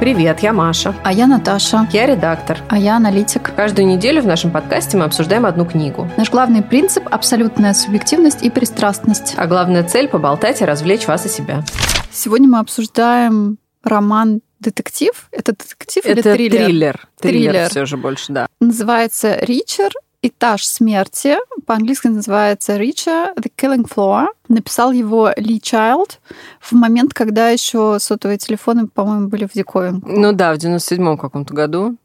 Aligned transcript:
Привет, 0.00 0.40
я 0.40 0.52
Маша. 0.52 0.94
А 1.02 1.12
я 1.12 1.26
Наташа. 1.26 1.88
Я 1.92 2.06
редактор. 2.06 2.58
А 2.68 2.78
я 2.78 2.96
аналитик. 2.96 3.52
Каждую 3.56 3.88
неделю 3.88 4.22
в 4.22 4.26
нашем 4.26 4.52
подкасте 4.52 4.96
мы 4.96 5.04
обсуждаем 5.04 5.44
одну 5.44 5.64
книгу. 5.66 6.08
Наш 6.16 6.30
главный 6.30 6.62
принцип– 6.62 7.08
абсолютная 7.10 7.74
субъективность 7.74 8.42
и 8.44 8.50
пристрастность. 8.50 9.34
А 9.36 9.46
главная 9.46 9.82
цель– 9.82 10.06
поболтать 10.08 10.60
и 10.62 10.64
развлечь 10.64 11.06
вас 11.08 11.26
и 11.26 11.28
себя. 11.28 11.64
Сегодня 12.12 12.48
мы 12.48 12.58
обсуждаем 12.60 13.58
роман 13.82 14.40
детектив. 14.60 15.10
Это 15.32 15.52
детектив 15.52 16.04
Это 16.04 16.12
или 16.12 16.48
триллер? 16.48 16.50
триллер. 16.66 17.08
Триллер 17.20 17.52
Триллер. 17.52 17.68
все 17.70 17.84
же 17.86 17.96
больше, 17.96 18.32
да. 18.32 18.46
Называется 18.60 19.36
«Ричер. 19.40 19.90
Этаж 20.22 20.64
смерти». 20.64 21.36
По-английски 21.66 22.08
называется 22.08 22.76
«Ричер. 22.76 23.32
The 23.36 23.50
Killing 23.56 23.88
Floor». 23.88 24.26
Написал 24.48 24.92
его 24.92 25.30
Ли 25.36 25.60
Чайлд 25.60 26.20
в 26.60 26.72
момент, 26.72 27.14
когда 27.14 27.50
еще 27.50 27.98
сотовые 28.00 28.38
телефоны, 28.38 28.88
по-моему, 28.88 29.28
были 29.28 29.46
в 29.46 29.52
диковинку. 29.52 30.08
Ну 30.08 30.32
да, 30.32 30.54
в 30.54 30.56
97-м 30.56 31.18
каком-то 31.18 31.54
году. 31.54 31.96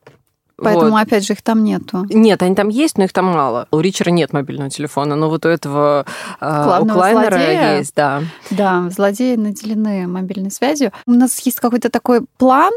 Поэтому, 0.55 0.91
Вот. 0.91 1.01
опять 1.01 1.25
же, 1.25 1.33
их 1.33 1.41
там 1.41 1.63
нету. 1.63 2.05
Нет, 2.09 2.41
они 2.43 2.55
там 2.55 2.69
есть, 2.69 2.97
но 2.97 3.05
их 3.05 3.13
там 3.13 3.25
мало. 3.25 3.67
У 3.71 3.79
Ричера 3.79 4.11
нет 4.11 4.33
мобильного 4.33 4.69
телефона, 4.69 5.15
но 5.15 5.27
вот 5.29 5.45
у 5.45 5.49
этого 5.49 6.05
э, 6.39 6.79
у 6.81 6.85
Клайнера 6.85 7.35
злодея? 7.35 7.77
есть, 7.77 7.95
да. 7.95 8.21
Да, 8.51 8.87
злодеи 8.91 9.35
наделены 9.35 10.07
мобильной 10.07 10.51
связью. 10.51 10.91
У 11.07 11.11
нас 11.11 11.39
есть 11.39 11.59
какой-то 11.59 11.89
такой 11.89 12.25
план, 12.37 12.71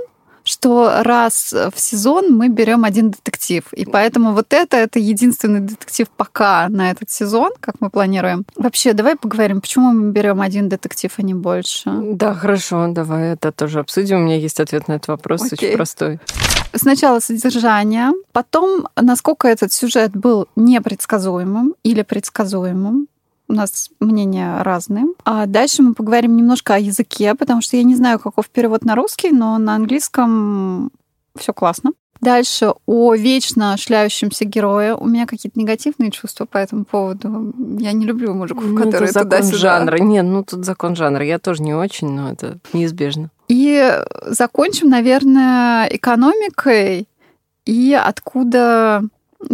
что 0.46 1.02
раз 1.02 1.52
в 1.52 1.78
сезон 1.78 2.36
мы 2.36 2.48
берем 2.48 2.84
один 2.84 3.10
детектив. 3.10 3.64
И 3.72 3.84
поэтому 3.84 4.32
вот 4.32 4.52
это, 4.52 4.76
это 4.76 4.98
единственный 4.98 5.60
детектив 5.60 6.08
пока 6.16 6.68
на 6.68 6.90
этот 6.90 7.10
сезон, 7.10 7.50
как 7.60 7.76
мы 7.80 7.90
планируем. 7.90 8.44
Вообще, 8.54 8.92
давай 8.92 9.16
поговорим, 9.16 9.60
почему 9.60 9.90
мы 9.90 10.12
берем 10.12 10.40
один 10.40 10.68
детектив, 10.68 11.12
а 11.16 11.22
не 11.22 11.34
больше. 11.34 11.90
Да, 12.02 12.32
хорошо, 12.34 12.86
давай 12.88 13.32
это 13.32 13.50
тоже 13.50 13.80
обсудим. 13.80 14.18
У 14.18 14.20
меня 14.20 14.36
есть 14.36 14.60
ответ 14.60 14.88
на 14.88 14.94
этот 14.94 15.08
вопрос, 15.08 15.42
Окей. 15.42 15.68
очень 15.68 15.76
простой. 15.76 16.20
Сначала 16.74 17.20
содержание, 17.20 18.12
потом, 18.32 18.86
насколько 19.00 19.48
этот 19.48 19.72
сюжет 19.72 20.12
был 20.12 20.46
непредсказуемым 20.56 21.74
или 21.82 22.02
предсказуемым. 22.02 23.08
У 23.48 23.52
нас 23.52 23.90
мнения 24.00 24.62
разные. 24.62 25.04
А 25.24 25.46
дальше 25.46 25.82
мы 25.82 25.94
поговорим 25.94 26.36
немножко 26.36 26.74
о 26.74 26.78
языке, 26.78 27.34
потому 27.34 27.62
что 27.62 27.76
я 27.76 27.82
не 27.84 27.94
знаю, 27.94 28.18
каков 28.18 28.48
перевод 28.50 28.84
на 28.84 28.94
русский, 28.96 29.30
но 29.30 29.56
на 29.58 29.76
английском 29.76 30.90
все 31.38 31.52
классно. 31.52 31.92
Дальше 32.20 32.72
о 32.86 33.14
вечно 33.14 33.76
шляющемся 33.76 34.46
герое. 34.46 34.94
У 34.96 35.06
меня 35.06 35.26
какие-то 35.26 35.58
негативные 35.60 36.10
чувства 36.10 36.46
по 36.46 36.56
этому 36.56 36.84
поводу. 36.86 37.52
Я 37.78 37.92
не 37.92 38.06
люблю 38.06 38.32
мужиков, 38.34 38.64
Ну, 38.64 38.74
которые 38.76 39.10
это 39.10 39.12
закон 39.12 39.30
туда-сюда. 39.30 39.58
жанра. 39.58 39.98
Нет, 39.98 40.24
ну 40.24 40.42
тут 40.42 40.64
закон 40.64 40.96
жанра. 40.96 41.24
Я 41.24 41.38
тоже 41.38 41.62
не 41.62 41.74
очень, 41.74 42.08
но 42.10 42.32
это 42.32 42.58
неизбежно. 42.72 43.30
И 43.48 44.00
закончим, 44.26 44.88
наверное, 44.88 45.86
экономикой 45.88 47.06
и 47.66 47.92
откуда 47.92 49.02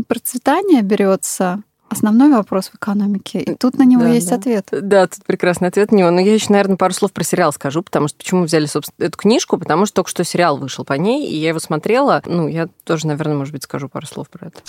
процветание 0.07 0.83
берется. 0.83 1.63
Основной 1.93 2.31
вопрос 2.31 2.69
в 2.69 2.77
экономике. 2.77 3.41
И 3.41 3.55
тут 3.55 3.77
на 3.77 3.83
него 3.83 4.03
Да, 4.03 4.09
есть 4.09 4.31
да. 4.31 4.37
ответ. 4.37 4.69
Да, 4.71 5.07
тут 5.07 5.25
прекрасный 5.27 5.69
ответ 5.69 5.93
на 5.93 5.97
него. 5.97 6.11
Но 6.11 6.21
я 6.21 6.33
еще, 6.33 6.47
наверное, 6.49 6.77
пару 6.79 6.95
слов 6.95 7.13
про 7.13 7.23
сериал 7.23 7.53
скажу, 7.53 7.83
потому 7.83 8.09
что 8.09 8.17
почему 8.17 8.45
взяли, 8.45 8.65
собственно, 8.65 9.07
эту 9.07 9.19
книжку, 9.19 9.59
потому 9.59 9.85
что 9.85 9.97
только 9.97 10.09
что 10.09 10.25
сериал 10.25 10.57
вышел 10.57 10.87
по 10.87 10.95
ней, 10.95 11.27
и 11.29 11.37
я 11.37 11.51
его 11.51 11.59
смотрела. 11.59 12.23
Ну, 12.25 12.49
я 12.49 12.69
тоже, 12.85 13.07
наверное, 13.07 13.37
может 13.37 13.53
быть, 13.53 13.65
скажу 13.65 13.91
пару 13.91 14.07
слов 14.07 14.31
про 14.31 14.47
это. 14.47 14.61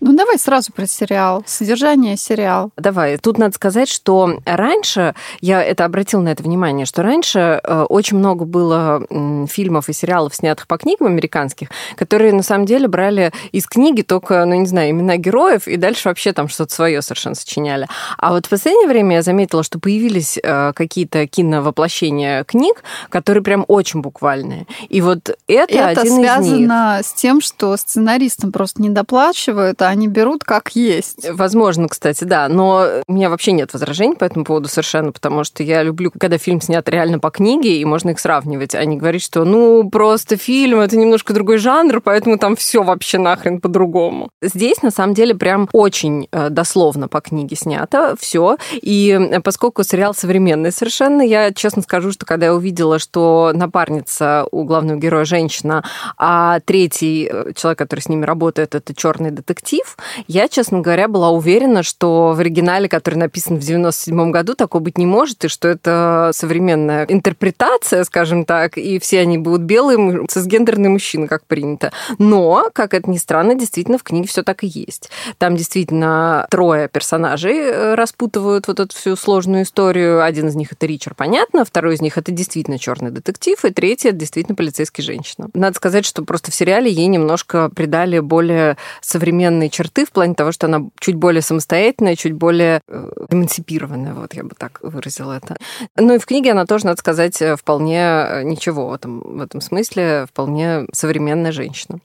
Ну, 0.00 0.14
давай 0.14 0.38
сразу 0.38 0.72
про 0.72 0.86
сериал. 0.86 1.42
Содержание 1.44 2.16
сериал. 2.16 2.70
Давай. 2.76 3.18
Тут 3.18 3.36
надо 3.36 3.54
сказать, 3.54 3.88
что 3.88 4.38
раньше, 4.44 5.14
я 5.40 5.60
это 5.60 5.84
обратила 5.84 6.20
на 6.20 6.28
это 6.28 6.44
внимание, 6.44 6.86
что 6.86 7.02
раньше 7.02 7.60
э, 7.62 7.82
очень 7.88 8.16
много 8.18 8.44
было 8.44 9.04
фильмов 9.48 9.88
и 9.88 9.92
сериалов, 9.92 10.36
снятых 10.36 10.68
по 10.68 10.78
книгам 10.78 11.08
американских, 11.08 11.70
которые 11.96 12.32
на 12.32 12.44
самом 12.44 12.64
деле 12.64 12.86
брали 12.86 13.32
из 13.50 13.66
книги 13.66 14.02
только, 14.02 14.44
ну, 14.44 14.54
не 14.54 14.66
знаю, 14.66 14.90
имена 14.90 15.16
героев, 15.16 15.66
и 15.66 15.76
дальше 15.76 16.08
вообще 16.08 16.32
там 16.32 16.46
что-то 16.58 16.74
свое 16.74 17.02
совершенно 17.02 17.36
сочиняли. 17.36 17.86
А 18.18 18.32
вот 18.32 18.46
в 18.46 18.48
последнее 18.48 18.88
время 18.88 19.16
я 19.16 19.22
заметила, 19.22 19.62
что 19.62 19.78
появились 19.78 20.38
э, 20.42 20.72
какие-то 20.74 21.28
киновоплощения 21.28 22.42
книг, 22.42 22.82
которые 23.10 23.44
прям 23.44 23.64
очень 23.68 24.00
буквальные. 24.00 24.66
И 24.88 25.00
вот 25.00 25.30
это, 25.46 25.72
Это 25.72 26.00
один 26.00 26.14
связано 26.14 27.00
с 27.04 27.12
тем, 27.12 27.40
что 27.40 27.76
сценаристам 27.76 28.50
просто 28.50 28.82
не 28.82 28.88
доплачивают, 28.88 29.80
а 29.82 29.88
они 29.88 30.08
берут 30.08 30.42
как 30.42 30.74
есть. 30.74 31.28
Возможно, 31.30 31.88
кстати, 31.88 32.24
да. 32.24 32.48
Но 32.48 32.84
у 33.06 33.12
меня 33.12 33.30
вообще 33.30 33.52
нет 33.52 33.72
возражений 33.72 34.16
по 34.16 34.24
этому 34.24 34.44
поводу 34.44 34.68
совершенно, 34.68 35.12
потому 35.12 35.44
что 35.44 35.62
я 35.62 35.84
люблю, 35.84 36.10
когда 36.10 36.38
фильм 36.38 36.60
снят 36.60 36.88
реально 36.88 37.20
по 37.20 37.30
книге, 37.30 37.76
и 37.78 37.84
можно 37.84 38.10
их 38.10 38.18
сравнивать, 38.18 38.74
а 38.74 38.84
не 38.84 38.96
говорить, 38.96 39.22
что 39.22 39.44
ну 39.44 39.88
просто 39.88 40.36
фильм, 40.36 40.80
это 40.80 40.96
немножко 40.96 41.32
другой 41.32 41.58
жанр, 41.58 42.00
поэтому 42.00 42.36
там 42.36 42.56
все 42.56 42.82
вообще 42.82 43.18
нахрен 43.18 43.60
по-другому. 43.60 44.30
Здесь, 44.42 44.82
на 44.82 44.90
самом 44.90 45.14
деле, 45.14 45.36
прям 45.36 45.68
очень 45.72 46.26
э, 46.32 46.47
дословно 46.50 47.08
по 47.08 47.20
книге 47.20 47.56
снято 47.56 48.14
все. 48.18 48.56
И 48.72 49.10
э, 49.10 49.40
поскольку 49.40 49.82
сериал 49.82 50.14
современный 50.14 50.72
совершенно, 50.72 51.22
я 51.22 51.52
честно 51.52 51.82
скажу, 51.82 52.12
что 52.12 52.26
когда 52.26 52.46
я 52.46 52.54
увидела, 52.54 52.98
что 52.98 53.52
напарница 53.54 54.46
у 54.50 54.64
главного 54.64 54.98
героя 54.98 55.24
женщина, 55.24 55.84
а 56.16 56.60
третий 56.60 57.28
э, 57.30 57.52
человек, 57.54 57.78
который 57.78 58.00
с 58.00 58.08
ними 58.08 58.24
работает, 58.24 58.74
это 58.74 58.94
черный 58.94 59.30
детектив, 59.30 59.96
я, 60.26 60.48
честно 60.48 60.80
говоря, 60.80 61.08
была 61.08 61.30
уверена, 61.30 61.82
что 61.82 62.32
в 62.36 62.40
оригинале, 62.40 62.88
который 62.88 63.16
написан 63.16 63.56
в 63.56 63.60
97 63.60 64.30
году, 64.30 64.54
такого 64.54 64.82
быть 64.82 64.98
не 64.98 65.06
может, 65.06 65.44
и 65.44 65.48
что 65.48 65.68
это 65.68 66.30
современная 66.34 67.04
интерпретация, 67.04 68.04
скажем 68.04 68.44
так, 68.44 68.78
и 68.78 68.98
все 68.98 69.20
они 69.20 69.38
будут 69.38 69.62
белые, 69.62 69.98
му- 69.98 70.26
цисгендерные 70.26 70.90
мужчины, 70.90 71.26
как 71.26 71.44
принято. 71.44 71.92
Но, 72.18 72.64
как 72.72 72.94
это 72.94 73.10
ни 73.10 73.18
странно, 73.18 73.54
действительно 73.54 73.98
в 73.98 74.02
книге 74.02 74.28
все 74.28 74.42
так 74.42 74.64
и 74.64 74.66
есть. 74.66 75.10
Там 75.38 75.56
действительно 75.56 76.37
трое 76.50 76.88
персонажей 76.88 77.56
э, 77.56 77.94
распутывают 77.94 78.68
вот 78.68 78.80
эту 78.80 78.94
всю 78.94 79.16
сложную 79.16 79.62
историю. 79.62 80.22
Один 80.22 80.48
из 80.48 80.54
них 80.54 80.72
это 80.72 80.86
Ричард, 80.86 81.16
понятно, 81.16 81.64
второй 81.64 81.94
из 81.94 82.00
них 82.00 82.18
это 82.18 82.32
действительно 82.32 82.78
черный 82.78 83.10
детектив, 83.10 83.64
и 83.64 83.70
третий 83.70 84.08
это 84.08 84.18
действительно 84.18 84.54
полицейский 84.54 85.02
женщина. 85.02 85.48
Надо 85.54 85.76
сказать, 85.76 86.04
что 86.04 86.24
просто 86.24 86.50
в 86.50 86.54
сериале 86.54 86.90
ей 86.90 87.06
немножко 87.06 87.70
придали 87.70 88.18
более 88.20 88.76
современные 89.00 89.70
черты 89.70 90.04
в 90.04 90.10
плане 90.10 90.34
того, 90.34 90.52
что 90.52 90.66
она 90.66 90.82
чуть 90.98 91.16
более 91.16 91.42
самостоятельная, 91.42 92.16
чуть 92.16 92.32
более 92.32 92.80
э, 92.88 93.10
эмансипированная, 93.30 94.14
вот 94.14 94.34
я 94.34 94.44
бы 94.44 94.50
так 94.56 94.78
выразила 94.82 95.32
это. 95.32 95.56
Ну 95.96 96.14
и 96.14 96.18
в 96.18 96.26
книге 96.26 96.52
она 96.52 96.66
тоже, 96.66 96.86
надо 96.86 96.98
сказать, 96.98 97.40
э, 97.42 97.56
вполне 97.56 98.42
ничего 98.44 98.88
в 98.88 98.92
этом, 98.92 99.20
в 99.20 99.40
этом 99.40 99.60
смысле, 99.60 100.26
вполне 100.28 100.86
современная 100.92 101.52
женщина. 101.52 102.00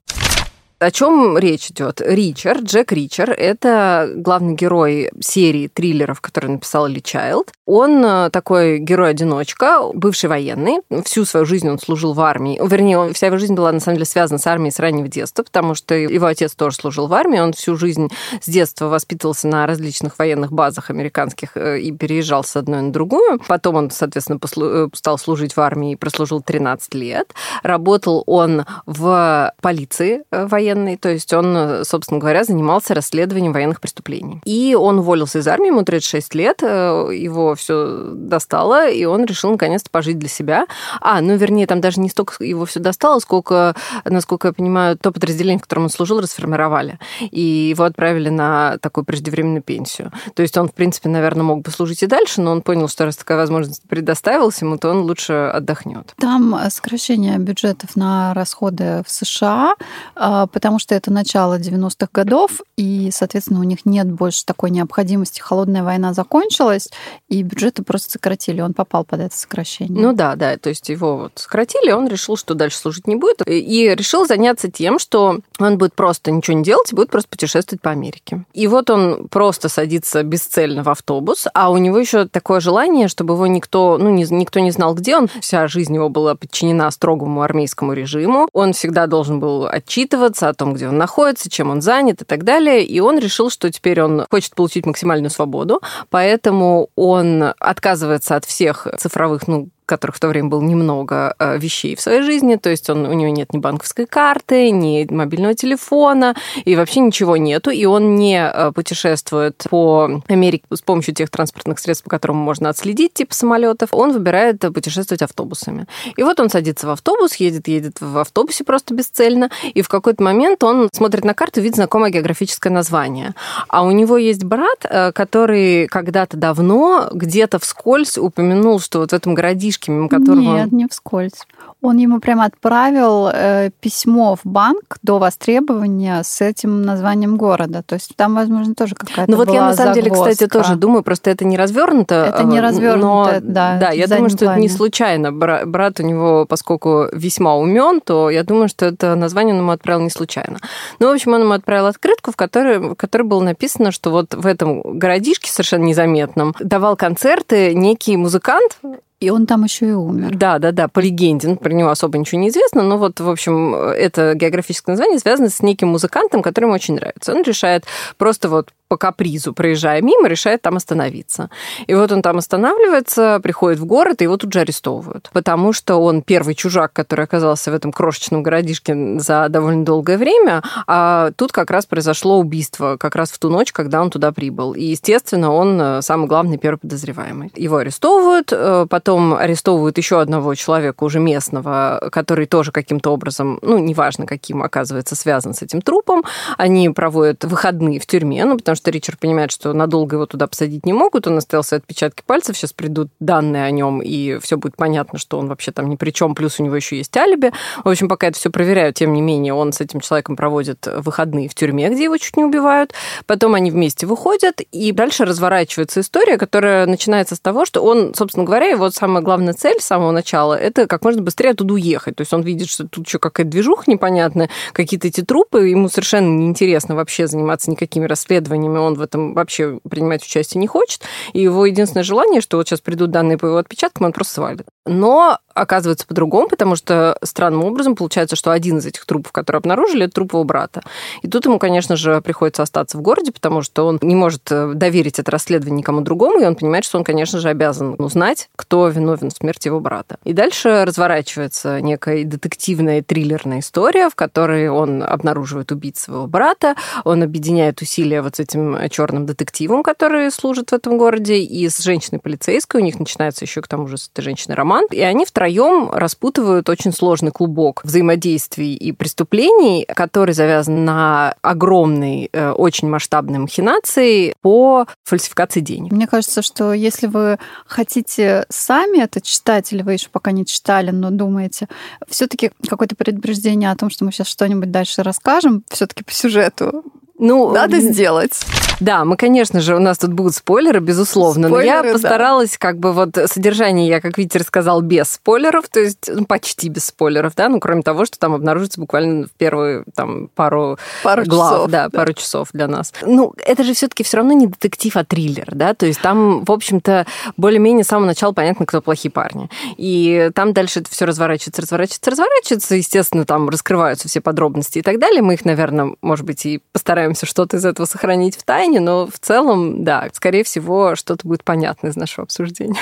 О 0.84 0.92
чем 0.92 1.38
речь 1.38 1.72
идет? 1.72 2.02
Ричард, 2.02 2.64
Джек 2.64 2.92
Ричард, 2.92 3.38
это 3.38 4.12
главный 4.16 4.54
герой 4.54 5.10
серии 5.22 5.70
триллеров, 5.70 6.20
который 6.20 6.52
написал 6.52 6.88
Ли 6.88 7.02
Чайлд. 7.02 7.54
Он 7.66 8.04
э, 8.06 8.30
такой 8.30 8.80
герой-одиночка, 8.80 9.80
бывший 9.94 10.28
военный. 10.28 10.80
Всю 11.06 11.24
свою 11.24 11.46
жизнь 11.46 11.70
он 11.70 11.80
служил 11.80 12.12
в 12.14 12.20
армии. 12.20 12.60
Вернее, 12.62 13.14
вся 13.14 13.28
его 13.28 13.38
жизнь 13.38 13.54
была, 13.54 13.72
на 13.72 13.80
самом 13.80 13.96
деле, 13.96 14.06
связана 14.06 14.38
с 14.38 14.46
армией 14.46 14.72
с 14.72 14.80
раннего 14.80 15.08
детства, 15.08 15.44
потому 15.44 15.74
что 15.74 15.96
его 15.96 16.26
отец 16.26 16.54
тоже 16.56 16.76
служил 16.76 17.08
в 17.08 17.14
армии. 17.14 17.40
Он 17.40 17.54
всю 17.54 17.78
жизнь 17.78 18.10
с 18.42 18.50
детства 18.50 18.88
воспитывался 18.88 19.48
на 19.48 19.66
различных 19.66 20.20
военных 20.20 20.52
базах 20.52 20.90
американских 20.90 21.56
э, 21.56 21.80
и 21.80 21.94
переезжал 21.94 22.44
с 22.44 22.58
одной 22.58 22.82
на 22.82 22.92
другую. 22.92 23.40
Потом 23.48 23.76
он, 23.76 23.92
соответственно, 23.92 24.40
послу- 24.40 24.88
э, 24.88 24.90
стал 24.94 25.18
служить 25.18 25.56
в 25.56 25.62
армии 25.62 25.94
и 25.94 25.96
прослужил 25.96 26.42
13 26.42 26.94
лет. 26.96 27.34
Работал 27.64 28.24
он 28.28 28.66
в 28.86 29.54
полиции 29.62 30.24
э, 30.32 30.48
военной, 30.74 30.98
то 30.98 31.10
есть 31.10 31.34
он, 31.34 31.56
э, 31.56 31.84
собственно 31.84 32.20
говоря, 32.20 32.44
занимался 32.44 32.94
расследованием 32.94 33.54
военных 33.54 33.80
преступлений. 33.80 34.42
И 34.46 34.76
он 34.76 35.00
уволился 35.00 35.40
из 35.40 35.48
армии, 35.48 35.68
ему 35.68 35.84
36 35.84 36.36
лет, 36.36 36.60
э, 36.62 37.10
его 37.14 37.56
все 37.56 38.12
достало, 38.14 38.90
и 38.90 39.06
он 39.06 39.26
решил 39.26 39.52
наконец-то 39.52 39.90
пожить 39.90 40.20
для 40.20 40.30
себя. 40.30 40.66
А, 41.02 41.22
ну, 41.22 41.36
вернее, 41.36 41.68
там 41.68 41.82
даже 41.82 42.00
не 42.00 42.10
столько 42.10 42.44
его 42.44 42.66
все 42.66 42.80
достало, 42.80 43.20
сколько, 43.20 43.76
насколько 44.06 44.50
я 44.50 44.54
понимаю, 44.54 44.98
то 44.98 45.12
подразделение, 45.12 45.60
в 45.60 45.64
котором 45.64 45.84
он 45.84 45.90
служил, 45.90 46.20
расформировали. 46.20 47.00
И 47.32 47.42
его 47.42 47.84
отправили 47.84 48.30
на 48.30 48.78
такую 48.80 49.06
преждевременную 49.06 49.62
пенсию. 49.62 50.12
То 50.34 50.42
есть 50.42 50.58
он, 50.58 50.68
в 50.68 50.74
принципе, 50.74 51.10
наверное, 51.10 51.44
мог 51.44 51.62
бы 51.62 51.72
служить 51.72 52.04
и 52.04 52.08
дальше, 52.08 52.42
но 52.42 52.52
он 52.52 52.62
понял, 52.62 52.88
что 52.88 53.06
раз 53.06 53.16
такая 53.16 53.38
возможность 53.38 53.84
предоставилась 53.88 54.62
ему, 54.62 54.78
то 54.78 54.90
он 54.90 55.02
лучше 55.02 55.34
отдохнет. 55.34 56.14
Там 56.18 56.56
э, 56.56 56.70
сокращение 56.70 57.38
бюджетов 57.38 57.96
на 57.96 58.34
расходы 58.34 59.04
в 59.06 59.12
США, 59.12 59.76
а, 60.16 60.48
потому 60.64 60.80
что 60.80 60.96
это 60.96 61.12
начало 61.12 61.60
90-х 61.60 62.08
годов, 62.14 62.62
и, 62.78 63.10
соответственно, 63.12 63.60
у 63.60 63.64
них 63.64 63.80
нет 63.84 64.10
больше 64.10 64.46
такой 64.46 64.70
необходимости. 64.70 65.42
Холодная 65.42 65.84
война 65.84 66.14
закончилась, 66.14 66.88
и 67.28 67.44
бюджеты 67.44 67.84
просто 67.84 68.12
сократили. 68.12 68.62
Он 68.62 68.74
попал 68.74 69.04
под 69.04 69.20
это 69.20 69.36
сокращение. 69.36 70.02
Ну 70.02 70.14
да, 70.14 70.38
да, 70.38 70.56
то 70.56 70.70
есть 70.70 70.88
его 70.88 71.18
вот 71.18 71.34
сократили, 71.36 71.92
он 71.92 72.08
решил, 72.08 72.38
что 72.38 72.54
дальше 72.54 72.78
служить 72.78 73.08
не 73.08 73.18
будет, 73.18 73.46
и 73.46 73.94
решил 73.94 74.26
заняться 74.26 74.72
тем, 74.72 75.00
что 75.00 75.42
он 75.60 75.78
будет 75.78 75.96
просто 75.96 76.32
ничего 76.32 76.56
не 76.56 76.64
делать 76.64 76.94
и 76.94 76.96
будет 76.96 77.10
просто 77.10 77.28
путешествовать 77.28 77.82
по 77.82 77.90
Америке. 77.90 78.46
И 78.54 78.68
вот 78.68 78.90
он 78.90 79.28
просто 79.28 79.68
садится 79.68 80.24
бесцельно 80.24 80.82
в 80.82 80.88
автобус, 80.88 81.46
а 81.54 81.72
у 81.72 81.78
него 81.78 81.98
еще 81.98 82.26
такое 82.26 82.62
желание, 82.62 83.10
чтобы 83.10 83.34
его 83.34 83.48
никто, 83.48 83.98
ну, 84.00 84.10
не, 84.12 84.24
никто 84.30 84.62
не 84.62 84.72
знал, 84.72 84.96
где 84.96 85.18
он. 85.18 85.28
Вся 85.42 85.68
жизнь 85.68 85.94
его 85.94 86.08
была 86.08 86.36
подчинена 86.36 86.90
строгому 86.90 87.42
армейскому 87.42 87.92
режиму. 87.92 88.48
Он 88.54 88.72
всегда 88.72 89.08
должен 89.08 89.42
был 89.42 89.66
отчитываться 89.66 90.53
о 90.54 90.56
том, 90.56 90.74
где 90.74 90.88
он 90.88 90.98
находится, 90.98 91.50
чем 91.50 91.70
он 91.70 91.82
занят 91.82 92.22
и 92.22 92.26
так 92.26 92.44
далее. 92.44 92.84
И 92.84 93.00
он 93.00 93.20
решил, 93.20 93.50
что 93.50 93.72
теперь 93.72 94.02
он 94.02 94.26
хочет 94.30 94.56
получить 94.56 94.86
максимальную 94.86 95.30
свободу, 95.30 95.82
поэтому 96.10 96.90
он 96.96 97.54
отказывается 97.60 98.36
от 98.36 98.46
всех 98.46 98.88
цифровых, 98.98 99.48
ну, 99.48 99.70
которых 99.86 100.16
в 100.16 100.20
то 100.20 100.28
время 100.28 100.50
было 100.50 100.62
немного 100.62 101.36
э, 101.40 101.58
вещей 101.58 101.96
в 101.96 102.02
своей 102.02 102.22
жизни, 102.22 102.56
то 102.56 102.70
есть 102.70 102.90
он, 102.90 103.06
у 103.06 103.14
него 103.14 103.32
нет 103.32 103.54
ни 103.54 103.58
банковской 103.58 104.06
карты, 104.06 104.72
ни 104.72 105.08
мобильного 105.10 105.54
телефона, 105.54 106.36
и 106.66 106.76
вообще 106.76 107.02
ничего 107.02 107.38
нету, 107.38 107.70
и 107.70 107.86
он 107.86 108.16
не 108.16 108.40
э, 108.40 108.72
путешествует 108.72 109.66
по 109.70 110.22
Америке 110.28 110.64
с 110.72 110.82
помощью 110.82 111.14
тех 111.14 111.30
транспортных 111.30 111.80
средств, 111.80 112.04
по 112.04 112.10
которым 112.10 112.38
можно 112.38 112.70
отследить, 112.70 113.14
типа 113.14 113.34
самолетов, 113.34 113.90
он 113.92 114.12
выбирает 114.12 114.60
путешествовать 114.60 115.22
автобусами. 115.22 115.86
И 116.16 116.24
вот 116.24 116.40
он 116.40 116.50
садится 116.50 116.88
в 116.88 116.90
автобус, 116.90 117.36
едет, 117.36 117.68
едет 117.68 117.98
в 118.00 118.18
автобусе 118.18 118.64
просто 118.64 118.94
бесцельно, 118.94 119.50
и 119.74 119.82
в 119.82 119.90
какой-то 119.90 120.24
момент 120.24 120.64
он 120.64 120.90
смотрит 120.94 121.26
на 121.26 121.34
карту, 121.34 121.62
видит 121.62 121.76
знакомое 121.76 122.12
географическое 122.12 122.72
название. 122.72 123.34
А 123.68 123.84
у 123.84 123.92
него 123.92 124.18
есть 124.18 124.44
брат, 124.44 124.86
э, 124.90 125.12
который 125.12 125.88
когда-то 125.88 126.38
давно 126.38 127.10
где-то 127.12 127.60
вскользь 127.60 128.18
упомянул, 128.18 128.80
что 128.80 129.00
вот 129.00 129.12
в 129.12 129.16
этом 129.16 129.34
городишке 129.34 129.73
мимо 129.92 130.10
которого... 130.10 130.40
Нет, 130.42 130.72
не 130.72 130.88
вскользь. 130.88 131.46
Он 131.82 131.98
ему 131.98 132.20
прямо 132.20 132.46
отправил 132.46 133.30
э, 133.34 133.70
письмо 133.80 134.36
в 134.36 134.42
банк 134.44 134.98
до 135.04 135.20
востребования 135.20 136.22
с 136.24 136.42
этим 136.42 136.82
названием 136.82 137.36
города. 137.38 137.84
То 137.84 137.96
есть 137.96 138.16
там, 138.16 138.36
возможно, 138.36 138.76
тоже 138.76 138.96
какая-то 138.96 139.30
Ну 139.32 139.38
вот 139.38 139.48
была 139.48 139.58
я 139.58 139.66
на 139.68 139.74
самом 139.74 139.94
загвоздка. 139.94 140.24
деле, 140.26 140.34
кстати, 140.34 140.50
тоже 140.50 140.76
думаю, 140.76 141.04
просто 141.04 141.30
это 141.30 141.46
не 141.46 141.58
развернуто. 141.58 142.16
Это 142.34 142.44
не 142.44 142.60
развернуто, 142.62 143.42
но, 143.44 143.52
да. 143.54 143.78
Да, 143.80 143.90
я 143.92 144.08
думаю, 144.08 144.30
что 144.30 144.46
это 144.46 144.56
не 144.56 144.68
плане. 144.68 144.70
случайно. 144.70 145.32
Бра- 145.32 145.66
Брат 145.66 146.00
у 146.00 146.04
него, 146.04 146.46
поскольку 146.46 147.08
весьма 147.12 147.56
умен, 147.56 148.02
то 148.02 148.30
я 148.30 148.44
думаю, 148.44 148.68
что 148.70 148.86
это 148.86 149.16
название 149.16 149.54
он 149.54 149.62
ему 149.62 149.72
отправил 149.72 150.02
не 150.02 150.10
случайно. 150.10 150.60
Ну, 151.00 151.10
в 151.10 151.12
общем, 151.14 151.34
он 151.34 151.42
ему 151.42 151.54
отправил 151.54 151.88
открытку, 151.88 152.32
в 152.32 152.36
которой, 152.36 152.80
в 152.80 152.96
которой 152.96 153.24
было 153.24 153.42
написано, 153.42 153.92
что 153.92 154.10
вот 154.12 154.34
в 154.34 154.46
этом 154.46 154.82
городишке 154.98 155.52
совершенно 155.52 155.84
незаметном 155.84 156.56
давал 156.60 156.96
концерты 156.96 157.74
некий 157.74 158.16
музыкант, 158.18 158.78
И 159.24 159.30
он 159.30 159.46
там 159.46 159.64
еще 159.64 159.88
и 159.88 159.92
умер. 159.92 160.36
да, 160.36 160.60
да, 160.60 160.72
да, 160.72 160.88
по 160.90 161.00
легенде, 161.00 161.48
ну, 161.48 161.56
про 161.56 161.72
него 161.72 161.90
особо 161.90 162.18
ничего 162.18 162.42
не 162.42 162.50
известно, 162.50 162.84
но 162.84 162.98
вот, 162.98 163.22
в 163.22 163.30
общем, 163.30 163.74
это 163.74 164.34
географическое 164.36 164.94
название 164.94 165.20
связано 165.20 165.50
с 165.50 165.62
неким 165.62 165.88
музыкантом, 165.88 166.42
который 166.42 166.66
ему 166.66 166.74
очень 166.74 166.96
нравится. 166.96 167.34
Он 167.34 167.42
решает 167.44 167.86
просто 168.18 168.50
вот 168.50 168.72
по 168.94 168.98
капризу, 168.98 169.54
проезжая 169.54 170.04
мимо, 170.04 170.28
решает 170.28 170.62
там 170.62 170.76
остановиться. 170.76 171.50
И 171.88 171.96
вот 171.96 172.12
он 172.12 172.22
там 172.22 172.38
останавливается, 172.38 173.40
приходит 173.42 173.80
в 173.80 173.86
город, 173.86 174.22
и 174.22 174.26
его 174.26 174.38
тут 174.38 174.54
же 174.54 174.60
арестовывают. 174.60 175.32
Потому 175.34 175.74
что 175.74 175.96
он 175.96 176.22
первый 176.22 176.54
чужак, 176.54 176.94
который 176.94 177.26
оказался 177.26 177.72
в 177.72 177.74
этом 177.74 177.92
крошечном 177.92 178.44
городишке 178.44 179.18
за 179.18 179.50
довольно 179.50 179.84
долгое 179.84 180.20
время, 180.20 180.62
а 180.86 181.32
тут 181.36 181.52
как 181.52 181.72
раз 181.72 181.88
произошло 181.88 182.38
убийство, 182.38 182.98
как 182.98 183.16
раз 183.16 183.32
в 183.32 183.40
ту 183.40 183.50
ночь, 183.50 183.72
когда 183.72 184.00
он 184.00 184.12
туда 184.12 184.32
прибыл. 184.32 184.74
И, 184.74 184.84
естественно, 184.84 185.52
он 185.52 185.82
э, 185.82 186.02
самый 186.04 186.28
главный 186.28 186.60
первый 186.60 186.78
подозреваемый. 186.78 187.52
Его 187.56 187.78
арестовывают, 187.78 188.50
э, 188.52 188.86
потом 188.88 189.34
арестовывают 189.34 189.98
еще 189.98 190.22
одного 190.22 190.54
человека, 190.54 191.04
уже 191.04 191.20
местного, 191.20 192.10
который 192.12 192.46
тоже 192.46 192.72
каким-то 192.72 193.12
образом, 193.12 193.58
ну, 193.64 193.80
неважно 193.80 194.28
каким, 194.28 194.62
оказывается 194.62 195.16
связан 195.16 195.56
с 195.56 195.64
этим 195.64 195.82
трупом. 195.82 196.24
Они 196.60 196.90
проводят 196.90 197.44
выходные 197.44 198.00
в 198.00 198.06
тюрьме, 198.06 198.46
ну, 198.46 198.58
потому 198.58 198.76
что 198.76 198.83
Ричард 198.92 199.20
понимает, 199.20 199.52
что 199.52 199.74
надолго 199.74 200.16
его 200.16 200.26
туда 200.26 200.48
посадить 200.48 200.86
не 200.86 200.94
могут, 200.94 201.28
он 201.28 201.38
оставил 201.38 201.64
свои 201.64 201.80
отпечатки 201.80 202.24
пальцев, 202.26 202.58
сейчас 202.58 202.74
придут 202.74 203.10
данные 203.20 203.66
о 203.66 203.72
нем, 203.72 204.02
и 204.02 204.38
все 204.40 204.58
будет 204.58 204.76
понятно, 204.76 205.20
что 205.20 205.40
он 205.40 205.48
вообще 205.48 205.72
там 205.72 205.90
ни 205.90 205.96
при 205.96 206.12
чем, 206.12 206.36
плюс 206.36 206.60
у 206.60 206.64
него 206.64 206.76
еще 206.76 206.98
есть 206.98 207.16
алиби. 207.18 207.52
В 207.84 207.90
общем, 207.90 208.08
пока 208.08 208.28
это 208.28 208.38
все 208.38 208.50
проверяют, 208.50 208.96
тем 208.96 209.14
не 209.14 209.22
менее, 209.22 209.54
он 209.54 209.74
с 209.74 209.82
этим 209.82 210.00
человеком 210.00 210.36
проводит 210.36 210.88
выходные 210.88 211.50
в 211.50 211.56
тюрьме, 211.56 211.90
где 211.90 212.06
его 212.06 212.18
чуть 212.18 212.38
не 212.38 212.44
убивают. 212.44 212.94
Потом 213.26 213.56
они 213.56 213.72
вместе 213.72 214.06
выходят, 214.06 214.62
и 214.72 214.92
дальше 214.92 215.26
разворачивается 215.26 216.02
история, 216.02 216.38
которая 216.38 216.86
начинается 216.86 217.36
с 217.36 217.40
того, 217.40 217.66
что 217.66 217.82
он, 217.82 218.14
собственно 218.16 218.46
говоря, 218.46 218.68
его 218.68 218.90
самая 218.90 219.24
главная 219.24 219.54
цель 219.54 219.80
с 219.80 219.86
самого 219.86 220.12
начала, 220.12 220.54
это 220.54 220.88
как 220.88 221.04
можно 221.04 221.22
быстрее 221.22 221.52
оттуда 221.52 221.74
уехать. 221.74 222.16
То 222.16 222.22
есть 222.22 222.34
он 222.34 222.42
видит, 222.42 222.70
что 222.70 222.88
тут 222.88 223.08
еще 223.08 223.20
какая-то 223.20 223.52
движуха 223.52 223.84
непонятная, 223.88 224.50
какие-то 224.74 225.08
эти 225.08 225.22
трупы, 225.22 225.68
ему 225.68 225.90
совершенно 225.90 226.28
неинтересно 226.28 226.96
вообще 226.96 227.28
заниматься 227.28 227.72
никакими 227.72 228.06
расследованиями, 228.06 228.73
он 228.82 228.96
в 228.96 229.02
этом 229.02 229.34
вообще 229.34 229.80
принимать 229.90 230.24
участие 230.24 230.60
не 230.60 230.68
хочет, 230.68 231.02
и 231.34 231.42
его 231.42 231.66
единственное 231.66 232.04
желание, 232.04 232.42
что 232.42 232.58
вот 232.58 232.68
сейчас 232.68 232.82
придут 232.82 233.12
данные 233.12 233.38
по 233.38 233.46
его 233.46 233.58
отпечаткам, 233.58 234.06
он 234.08 234.14
просто 234.14 234.34
свалит. 234.34 234.68
Но 234.86 235.40
оказывается 235.54 236.06
по-другому, 236.08 236.50
потому 236.50 236.76
что 236.76 237.18
странным 237.24 237.64
образом 237.64 237.96
получается, 237.96 238.36
что 238.36 238.52
один 238.52 238.80
из 238.80 238.86
этих 238.86 239.06
трупов, 239.06 239.32
которые 239.32 239.60
обнаружили, 239.60 240.06
это 240.06 240.16
труп 240.16 240.34
его 240.34 240.44
брата. 240.44 240.82
И 241.22 241.28
тут 241.28 241.46
ему, 241.46 241.60
конечно 241.60 241.96
же, 241.96 242.22
приходится 242.22 242.64
остаться 242.64 242.98
в 242.98 243.02
городе, 243.02 243.32
потому 243.32 243.62
что 243.62 243.86
он 243.86 244.00
не 244.02 244.16
может 244.16 244.52
э, 244.52 244.74
доверить 244.74 245.20
это 245.20 245.32
расследование 245.32 245.80
никому 245.80 246.02
другому, 246.02 246.40
и 246.40 246.46
он 246.46 246.56
понимает, 246.56 246.86
что 246.86 246.98
он, 246.98 247.04
конечно 247.04 247.40
же, 247.40 247.50
обязан 247.50 247.96
узнать, 248.00 248.50
кто 248.56 248.88
виновен 248.88 249.30
в 249.30 249.34
смерти 249.34 249.68
его 249.68 249.80
брата. 249.80 250.18
И 250.24 250.34
дальше 250.34 250.86
разворачивается 250.86 251.82
некая 251.82 252.24
детективная 252.24 253.04
триллерная 253.04 253.60
история, 253.60 254.10
в 254.10 254.16
которой 254.16 254.70
он 254.70 255.04
обнаруживает 255.04 255.72
убийц 255.72 256.00
своего 256.00 256.28
брата, 256.28 256.76
он 257.04 257.22
объединяет 257.22 257.82
усилия 257.82 258.22
вот 258.22 258.38
с 258.38 258.40
этим 258.40 258.78
черным 258.90 259.26
детективом, 259.26 259.84
который 259.84 260.32
служит 260.32 260.72
в 260.72 260.74
этом 260.74 260.98
городе, 260.98 261.38
и 261.38 261.70
с 261.70 261.78
женщиной 261.80 262.20
полицейской. 262.20 262.82
У 262.82 262.84
них 262.84 263.00
начинается 263.00 263.46
еще 263.46 263.62
к 263.62 263.68
тому 263.68 263.88
же 263.88 263.98
с 263.98 264.10
этой 264.12 264.24
женщиной 264.24 264.56
роман. 264.56 264.73
И 264.92 265.02
они 265.02 265.26
втроем 265.26 265.90
распутывают 265.92 266.70
очень 266.70 266.92
сложный 266.92 267.32
клубок 267.32 267.82
взаимодействий 267.84 268.74
и 268.74 268.92
преступлений, 268.92 269.86
который 269.86 270.34
завязан 270.34 270.86
на 270.86 271.36
огромной, 271.42 272.30
э, 272.32 272.52
очень 272.52 272.90
масштабной 272.90 273.40
махинации 273.40 274.36
по 274.42 274.88
фальсификации 275.04 275.60
денег. 275.60 275.92
Мне 275.92 276.08
кажется, 276.08 276.42
что 276.42 276.74
если 276.74 277.08
вы 277.08 277.38
хотите 277.66 278.46
сами 278.50 279.02
это 279.02 279.22
читать, 279.22 279.72
или 279.74 279.82
вы 279.82 279.94
еще 279.94 280.10
пока 280.10 280.32
не 280.32 280.46
читали, 280.46 280.92
но 280.92 281.10
думаете, 281.10 281.68
все-таки 282.08 282.52
какое-то 282.68 282.96
предупреждение 282.96 283.72
о 283.72 283.76
том, 283.76 283.90
что 283.90 284.06
мы 284.06 284.12
сейчас 284.12 284.28
что-нибудь 284.28 284.72
дальше 284.72 285.04
расскажем, 285.04 285.64
все-таки 285.70 286.04
по 286.04 286.12
сюжету 286.12 286.84
Ну, 287.18 287.52
надо 287.52 287.80
сделать. 287.80 288.40
Да, 288.80 289.06
мы, 289.06 289.16
конечно 289.18 289.62
же, 289.62 289.76
у 289.76 289.80
нас 289.80 289.98
тут 289.98 290.14
будут 290.14 290.36
спойлеры, 290.36 290.80
безусловно, 290.80 291.48
но 291.48 291.56
Спойлеры, 291.56 291.76
я 291.76 291.84
да. 291.84 291.94
постаралась, 291.94 292.58
как 292.58 292.78
бы 292.78 292.92
вот 292.92 293.18
содержание 293.28 293.88
я, 293.88 294.02
как 294.02 294.18
видите, 294.18 294.40
рассказал 294.40 294.82
без 294.82 295.10
спойлеров, 295.10 295.70
то 295.70 295.80
есть 295.80 296.10
ну, 296.14 296.26
почти 296.26 296.70
без 296.70 296.86
спойлеров, 296.86 297.36
да, 297.36 297.50
ну 297.50 297.60
кроме 297.60 297.82
того, 297.82 298.06
что 298.06 298.20
там 298.20 298.34
обнаружится 298.34 298.80
буквально 298.80 299.28
в 299.28 299.32
первую 299.32 299.86
там 299.96 300.30
пару 300.36 300.78
Пару 301.04 301.24
глав, 301.24 301.52
часов, 301.54 301.72
да, 301.72 301.90
да. 301.90 301.98
пару 301.98 302.14
часов 302.14 302.50
для 302.54 302.68
нас. 302.68 302.94
Ну, 303.04 303.34
это 303.46 303.64
же 303.64 303.74
все-таки 303.74 304.04
все 304.04 304.18
равно 304.18 304.34
не 304.34 304.48
детектив, 304.48 304.96
а 304.98 305.04
триллер, 305.04 305.50
да, 305.54 305.74
то 305.74 305.86
есть 305.86 306.02
там, 306.02 306.44
в 306.44 306.52
общем-то, 306.52 307.06
более-менее 307.38 307.84
с 307.84 307.88
самого 307.88 308.08
начала 308.08 308.34
понятно, 308.34 308.66
кто 308.66 308.82
плохие 308.82 309.12
парни. 309.12 309.50
И 309.78 310.30
там 310.36 310.54
дальше 310.54 310.80
это 310.80 310.90
все 310.90 311.06
разворачивается, 311.06 311.62
разворачивается, 311.62 312.12
разворачивается, 312.12 312.76
естественно, 312.76 313.26
там 313.26 313.50
раскрываются 313.50 314.08
все 314.08 314.20
подробности 314.22 314.80
и 314.80 314.82
так 314.82 315.00
далее. 315.00 315.22
Мы 315.22 315.36
их, 315.36 315.46
наверное, 315.46 315.96
может 316.02 316.26
быть, 316.26 316.46
и 316.46 316.62
постараемся 316.72 317.26
что-то 317.26 317.58
из 317.58 317.66
этого 317.66 317.86
сохранить 317.86 318.38
в 318.38 318.44
тайне, 318.44 318.63
но 318.68 319.08
в 319.08 319.20
целом, 319.20 319.84
да, 319.84 320.10
скорее 320.14 320.44
всего, 320.44 320.96
что-то 320.96 321.28
будет 321.28 321.44
понятно 321.44 321.88
из 321.88 321.96
нашего 321.96 322.24
обсуждения. 322.24 322.80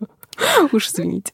Уж 0.72 0.88
извините. 0.88 1.32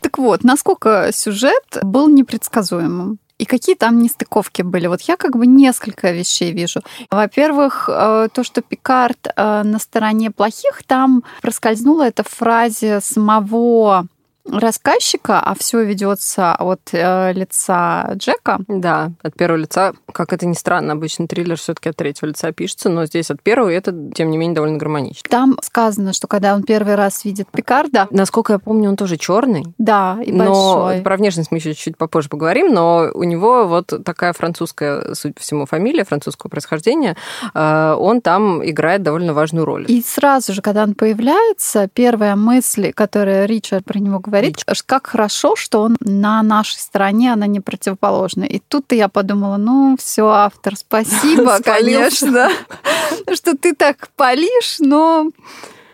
Так 0.00 0.18
вот, 0.18 0.44
насколько 0.44 1.10
сюжет 1.12 1.78
был 1.82 2.08
непредсказуемым? 2.08 3.18
И 3.38 3.44
какие 3.44 3.76
там 3.76 4.02
нестыковки 4.02 4.62
были? 4.62 4.88
Вот 4.88 5.00
я 5.02 5.16
как 5.16 5.36
бы 5.36 5.46
несколько 5.46 6.10
вещей 6.10 6.52
вижу. 6.52 6.80
Во-первых, 7.10 7.88
э, 7.88 8.28
то, 8.32 8.42
что 8.42 8.62
Пикард 8.62 9.28
э, 9.28 9.62
на 9.62 9.78
стороне 9.78 10.32
плохих, 10.32 10.82
там 10.84 11.22
проскользнула 11.40 12.08
эта 12.08 12.24
фразе 12.24 13.00
самого 13.00 14.06
рассказчика, 14.50 15.40
а 15.40 15.54
все 15.54 15.84
ведется 15.84 16.54
от 16.54 16.80
э, 16.92 17.32
лица 17.32 18.12
Джека. 18.14 18.58
Да, 18.68 19.12
от 19.22 19.34
первого 19.34 19.58
лица. 19.58 19.92
Как 20.12 20.32
это 20.32 20.46
ни 20.46 20.54
странно, 20.54 20.92
обычно 20.94 21.26
триллер 21.26 21.56
все-таки 21.56 21.88
от 21.88 21.96
третьего 21.96 22.28
лица 22.28 22.52
пишется, 22.52 22.88
но 22.88 23.06
здесь 23.06 23.30
от 23.30 23.42
первого, 23.42 23.70
и 23.70 23.74
это, 23.74 23.94
тем 24.14 24.30
не 24.30 24.38
менее, 24.38 24.54
довольно 24.54 24.78
гармонично. 24.78 25.28
Там 25.28 25.58
сказано, 25.62 26.12
что 26.12 26.26
когда 26.26 26.54
он 26.54 26.62
первый 26.62 26.94
раз 26.94 27.24
видит 27.24 27.48
Пикарда... 27.50 28.08
Насколько 28.10 28.54
я 28.54 28.58
помню, 28.58 28.90
он 28.90 28.96
тоже 28.96 29.16
черный. 29.16 29.64
Да, 29.78 30.18
и 30.24 30.32
но 30.32 30.44
большой. 30.84 31.02
Про 31.02 31.16
внешность 31.16 31.50
мы 31.50 31.58
еще 31.58 31.74
чуть 31.74 31.96
попозже 31.96 32.28
поговорим, 32.28 32.72
но 32.72 33.08
у 33.14 33.24
него 33.24 33.66
вот 33.66 33.92
такая 34.04 34.32
французская, 34.32 35.14
судя 35.14 35.34
по 35.34 35.40
всему, 35.40 35.66
фамилия 35.66 36.04
французского 36.04 36.50
происхождения. 36.50 37.16
Э, 37.54 37.94
он 37.98 38.20
там 38.20 38.64
играет 38.68 39.02
довольно 39.02 39.34
важную 39.34 39.64
роль. 39.64 39.84
И 39.88 40.02
сразу 40.02 40.52
же, 40.52 40.62
когда 40.62 40.82
он 40.82 40.94
появляется, 40.94 41.88
первая 41.92 42.36
мысль, 42.36 42.92
которая 42.92 43.46
Ричард 43.46 43.84
про 43.84 43.98
него 43.98 44.18
говорит, 44.18 44.37
Рич. 44.40 44.64
как 44.86 45.06
хорошо, 45.06 45.56
что 45.56 45.82
он 45.82 45.96
на 46.00 46.42
нашей 46.42 46.78
стороне, 46.78 47.32
она 47.32 47.46
не 47.46 47.60
противоположная. 47.60 48.48
И 48.48 48.60
тут 48.60 48.92
я 48.92 49.08
подумала, 49.08 49.56
ну 49.56 49.96
все, 49.98 50.28
автор, 50.28 50.76
спасибо, 50.78 51.60
конечно, 51.62 52.50
что 53.34 53.56
ты 53.56 53.74
так 53.74 54.08
палишь, 54.16 54.76
но 54.78 55.30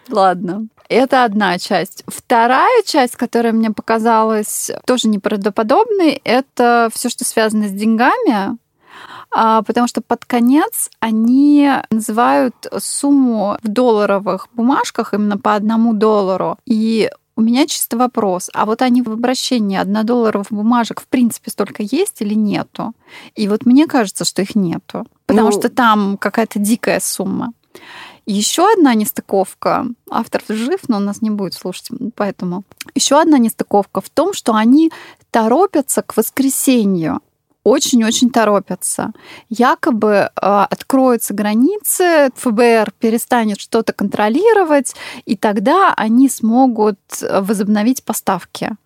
ладно. 0.08 0.68
Это 0.88 1.24
одна 1.24 1.58
часть. 1.58 2.04
Вторая 2.06 2.82
часть, 2.84 3.16
которая 3.16 3.52
мне 3.52 3.70
показалась 3.70 4.70
тоже 4.86 5.08
неправдоподобной, 5.08 6.20
это 6.24 6.90
все, 6.92 7.08
что 7.08 7.24
связано 7.24 7.68
с 7.68 7.72
деньгами, 7.72 8.58
а, 9.34 9.62
потому 9.62 9.88
что 9.88 10.00
под 10.00 10.24
конец 10.24 10.90
они 11.00 11.68
называют 11.90 12.54
сумму 12.78 13.56
в 13.62 13.68
долларовых 13.68 14.48
бумажках 14.52 15.14
именно 15.14 15.36
по 15.38 15.54
одному 15.54 15.94
доллару. 15.94 16.58
И 16.66 17.10
у 17.36 17.40
меня 17.40 17.66
чисто 17.66 17.96
вопрос, 17.96 18.50
а 18.52 18.64
вот 18.64 18.82
они 18.82 19.02
в 19.02 19.10
обращении 19.10 19.76
однодолларовых 19.76 20.48
бумажек 20.50 21.00
в 21.00 21.06
принципе 21.06 21.50
столько 21.50 21.82
есть 21.82 22.20
или 22.20 22.34
нету? 22.34 22.92
И 23.34 23.48
вот 23.48 23.66
мне 23.66 23.86
кажется, 23.86 24.24
что 24.24 24.42
их 24.42 24.54
нету, 24.54 25.06
потому 25.26 25.50
ну... 25.50 25.52
что 25.52 25.68
там 25.68 26.16
какая-то 26.16 26.58
дикая 26.58 27.00
сумма. 27.00 27.52
Еще 28.26 28.72
одна 28.72 28.94
нестыковка, 28.94 29.86
автор 30.08 30.42
жив, 30.48 30.80
но 30.88 30.96
он 30.96 31.04
нас 31.04 31.20
не 31.20 31.30
будет 31.30 31.54
слушать, 31.54 31.88
поэтому. 32.14 32.62
Еще 32.94 33.20
одна 33.20 33.36
нестыковка 33.38 34.00
в 34.00 34.08
том, 34.08 34.32
что 34.32 34.54
они 34.54 34.90
торопятся 35.30 36.02
к 36.02 36.16
воскресенью 36.16 37.20
очень-очень 37.64 38.30
торопятся. 38.30 39.12
Якобы 39.48 40.08
э, 40.08 40.28
откроются 40.70 41.34
границы, 41.34 42.30
ФБР 42.36 42.92
перестанет 42.98 43.60
что-то 43.60 43.92
контролировать, 43.92 44.94
и 45.24 45.36
тогда 45.36 45.92
они 45.96 46.28
смогут 46.28 46.98
возобновить 47.20 48.04
поставки. 48.04 48.76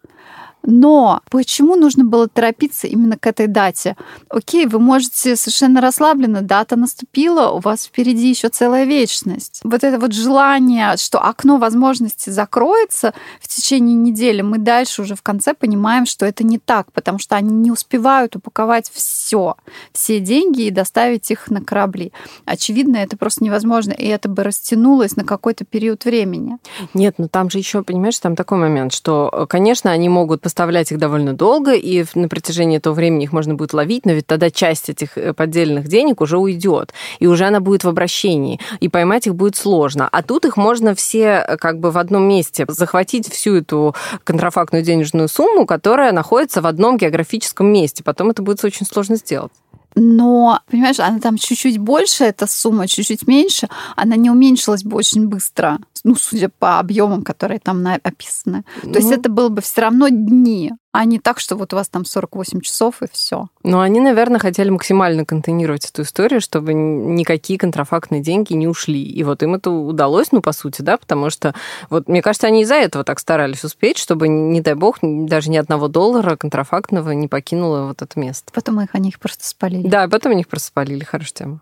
Но 0.70 1.22
почему 1.30 1.76
нужно 1.76 2.04
было 2.04 2.28
торопиться 2.28 2.86
именно 2.86 3.16
к 3.16 3.26
этой 3.26 3.46
дате? 3.46 3.96
Окей, 4.28 4.66
вы 4.66 4.78
можете 4.78 5.34
совершенно 5.34 5.80
расслабленно, 5.80 6.42
дата 6.42 6.76
наступила, 6.76 7.52
у 7.52 7.58
вас 7.58 7.86
впереди 7.86 8.28
еще 8.28 8.50
целая 8.50 8.84
вечность. 8.84 9.62
Вот 9.64 9.82
это 9.82 9.98
вот 9.98 10.12
желание, 10.12 10.98
что 10.98 11.20
окно 11.20 11.56
возможности 11.56 12.28
закроется 12.28 13.14
в 13.40 13.48
течение 13.48 13.96
недели, 13.96 14.42
мы 14.42 14.58
дальше 14.58 15.00
уже 15.00 15.14
в 15.14 15.22
конце 15.22 15.54
понимаем, 15.54 16.04
что 16.04 16.26
это 16.26 16.44
не 16.44 16.58
так, 16.58 16.92
потому 16.92 17.18
что 17.18 17.36
они 17.36 17.54
не 17.54 17.70
успевают 17.70 18.36
упаковать 18.36 18.90
все, 18.92 19.56
все 19.92 20.20
деньги 20.20 20.64
и 20.64 20.70
доставить 20.70 21.30
их 21.30 21.50
на 21.50 21.62
корабли. 21.62 22.12
Очевидно, 22.44 22.98
это 22.98 23.16
просто 23.16 23.42
невозможно, 23.42 23.92
и 23.92 24.06
это 24.06 24.28
бы 24.28 24.42
растянулось 24.42 25.16
на 25.16 25.24
какой-то 25.24 25.64
период 25.64 26.04
времени. 26.04 26.58
Нет, 26.92 27.14
но 27.16 27.26
там 27.28 27.48
же 27.48 27.56
еще, 27.56 27.82
понимаешь, 27.82 28.18
там 28.18 28.36
такой 28.36 28.58
момент, 28.58 28.92
что, 28.92 29.46
конечно, 29.48 29.90
они 29.90 30.10
могут 30.10 30.42
поставлять 30.58 30.90
их 30.90 30.98
довольно 30.98 31.34
долго, 31.34 31.74
и 31.74 32.04
на 32.16 32.28
протяжении 32.28 32.78
этого 32.78 32.92
времени 32.92 33.22
их 33.22 33.32
можно 33.32 33.54
будет 33.54 33.74
ловить, 33.74 34.04
но 34.04 34.10
ведь 34.10 34.26
тогда 34.26 34.50
часть 34.50 34.90
этих 34.90 35.16
э, 35.16 35.32
поддельных 35.32 35.86
денег 35.86 36.20
уже 36.20 36.36
уйдет, 36.36 36.92
и 37.20 37.28
уже 37.28 37.44
она 37.44 37.60
будет 37.60 37.84
в 37.84 37.88
обращении, 37.88 38.58
и 38.80 38.88
поймать 38.88 39.28
их 39.28 39.36
будет 39.36 39.54
сложно. 39.54 40.08
А 40.10 40.20
тут 40.24 40.46
их 40.46 40.56
можно 40.56 40.96
все 40.96 41.44
э, 41.46 41.56
как 41.58 41.78
бы 41.78 41.92
в 41.92 41.98
одном 41.98 42.24
месте 42.24 42.64
захватить 42.66 43.32
всю 43.32 43.54
эту 43.54 43.94
контрафактную 44.24 44.82
денежную 44.82 45.28
сумму, 45.28 45.64
которая 45.64 46.10
находится 46.10 46.60
в 46.60 46.66
одном 46.66 46.96
географическом 46.96 47.72
месте. 47.72 48.02
Потом 48.02 48.30
это 48.30 48.42
будет 48.42 48.64
очень 48.64 48.84
сложно 48.84 49.14
сделать 49.14 49.52
но, 49.94 50.60
понимаешь, 50.70 51.00
она 51.00 51.18
там 51.18 51.36
чуть-чуть 51.36 51.78
больше, 51.78 52.24
эта 52.24 52.46
сумма 52.46 52.86
чуть-чуть 52.86 53.26
меньше, 53.26 53.68
она 53.96 54.16
не 54.16 54.30
уменьшилась 54.30 54.84
бы 54.84 54.96
очень 54.96 55.26
быстро, 55.28 55.78
ну, 56.04 56.14
судя 56.14 56.50
по 56.50 56.78
объемам, 56.78 57.22
которые 57.22 57.58
там 57.58 57.84
описаны. 57.86 58.64
Ну, 58.82 58.92
То 58.92 58.98
есть 58.98 59.10
ну. 59.10 59.16
это 59.16 59.28
было 59.28 59.48
бы 59.48 59.60
все 59.60 59.80
равно 59.82 60.08
дни, 60.08 60.72
а 60.92 61.04
не 61.04 61.18
так, 61.18 61.38
что 61.38 61.56
вот 61.56 61.72
у 61.72 61.76
вас 61.76 61.88
там 61.88 62.04
48 62.04 62.60
часов 62.60 63.02
и 63.02 63.06
все. 63.10 63.48
Ну, 63.62 63.80
они, 63.80 64.00
наверное, 64.00 64.40
хотели 64.40 64.70
максимально 64.70 65.24
контейнировать 65.24 65.84
эту 65.84 66.02
историю, 66.02 66.40
чтобы 66.40 66.72
никакие 66.72 67.58
контрафактные 67.58 68.20
деньги 68.20 68.54
не 68.54 68.66
ушли. 68.66 69.02
И 69.02 69.22
вот 69.24 69.42
им 69.42 69.54
это 69.54 69.70
удалось, 69.70 70.32
ну, 70.32 70.40
по 70.40 70.52
сути, 70.52 70.82
да, 70.82 70.96
потому 70.96 71.30
что, 71.30 71.54
вот, 71.90 72.08
мне 72.08 72.22
кажется, 72.22 72.46
они 72.46 72.62
из-за 72.62 72.76
этого 72.76 73.04
так 73.04 73.18
старались 73.18 73.64
успеть, 73.64 73.98
чтобы, 73.98 74.28
не 74.28 74.60
дай 74.60 74.74
бог, 74.74 74.98
даже 75.02 75.50
ни 75.50 75.56
одного 75.56 75.88
доллара 75.88 76.36
контрафактного 76.36 77.10
не 77.10 77.28
покинуло 77.28 77.88
вот 77.88 78.02
это 78.02 78.18
место. 78.18 78.52
Потом 78.52 78.80
их, 78.80 78.90
они 78.92 79.10
их 79.10 79.18
просто 79.18 79.46
спалили. 79.46 79.86
Да, 79.86 80.08
потом 80.08 80.32
они 80.32 80.42
их 80.42 80.48
просто 80.48 80.68
спалили, 80.68 81.04
хорошая 81.04 81.34
тема 81.34 81.60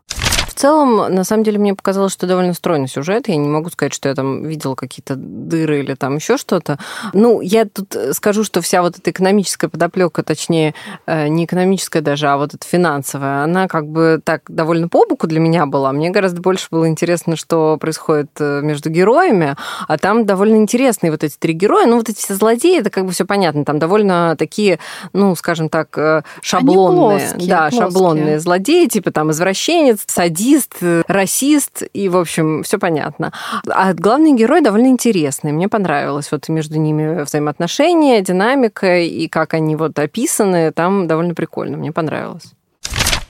целом, 0.57 1.15
на 1.15 1.25
самом 1.25 1.45
деле, 1.45 1.59
мне 1.59 1.75
показалось, 1.75 2.13
что 2.13 2.27
довольно 2.27 2.55
стройный 2.55 2.89
сюжет. 2.89 3.29
Я 3.29 3.37
не 3.37 3.49
могу 3.49 3.71
сказать, 3.71 3.95
что 3.95 4.09
я 4.09 4.15
там 4.15 4.45
видела 4.45 4.75
какие-то 4.75 5.15
дыры 5.17 5.81
или 5.81 5.95
там 5.95 6.17
еще 6.17 6.37
что-то. 6.37 6.79
Ну, 7.13 7.41
я 7.41 7.65
тут 7.65 7.97
скажу, 8.13 8.45
что 8.45 8.61
вся 8.61 8.83
вот 8.83 8.99
эта 8.99 9.11
экономическая 9.11 9.69
подоплека, 9.69 10.23
точнее, 10.23 10.75
э, 11.07 11.29
не 11.29 11.45
экономическая 11.45 12.01
даже, 12.01 12.29
а 12.29 12.37
вот 12.37 12.55
эта 12.55 12.67
финансовая, 12.67 13.45
она 13.45 13.69
как 13.69 13.87
бы 13.87 14.21
так 14.23 14.43
довольно 14.49 14.89
по 14.89 15.07
боку 15.07 15.27
для 15.27 15.41
меня 15.41 15.67
была. 15.67 15.93
Мне 15.93 16.11
гораздо 16.11 16.41
больше 16.41 16.69
было 16.71 16.89
интересно, 16.89 17.37
что 17.37 17.77
происходит 17.79 18.31
э, 18.41 18.61
между 18.63 18.91
героями, 18.91 19.57
а 19.87 19.99
там 19.99 20.27
довольно 20.27 20.57
интересные 20.57 21.11
вот 21.11 21.23
эти 21.23 21.37
три 21.39 21.53
героя. 21.53 21.87
Ну, 21.87 21.97
вот 21.99 22.09
эти 22.09 22.19
все 22.19 22.35
злодеи, 22.35 22.81
это 22.81 22.91
как 22.91 23.05
бы 23.05 23.13
все 23.13 23.25
понятно. 23.25 23.65
Там 23.65 23.79
довольно 23.79 24.37
такие, 24.39 24.79
ну, 25.13 25.37
скажем 25.37 25.69
так, 25.69 25.97
э, 25.99 26.23
шаблонные. 26.41 27.17
Они 27.17 27.27
плоские, 27.27 27.51
да, 27.51 27.59
плоские. 27.59 27.81
шаблонные 27.81 28.41
злодеи, 28.41 28.87
типа 28.87 29.11
там 29.11 29.31
извращенец, 29.31 30.05
садист, 30.07 30.46
садист, 30.47 30.75
расист, 31.09 31.83
и, 31.93 32.09
в 32.09 32.17
общем, 32.17 32.63
все 32.63 32.79
понятно. 32.79 33.33
А 33.67 33.95
главный 33.95 34.33
герой 34.33 34.61
довольно 34.61 34.89
интересный. 34.89 35.53
Мне 35.53 35.69
понравилось 35.69 36.31
вот 36.33 36.49
между 36.49 36.79
ними 36.79 37.23
взаимоотношения, 37.23 38.21
динамика, 38.21 38.99
и 38.99 39.29
как 39.29 39.55
они 39.55 39.77
вот 39.77 39.99
описаны, 39.99 40.73
там 40.73 41.07
довольно 41.07 41.35
прикольно. 41.35 41.77
Мне 41.77 41.93
понравилось. 41.93 42.53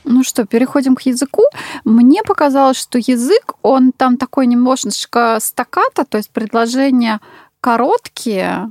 Ну 0.04 0.22
что, 0.22 0.46
переходим 0.46 0.94
к 0.94 1.02
языку. 1.02 1.42
Мне 1.84 2.22
показалось, 2.22 2.78
что 2.78 2.98
язык, 2.98 3.54
он 3.62 3.92
там 3.92 4.16
такой 4.16 4.46
немножечко 4.46 5.38
стаката, 5.40 6.04
то 6.04 6.18
есть 6.18 6.30
предложения 6.30 7.20
короткие, 7.60 8.70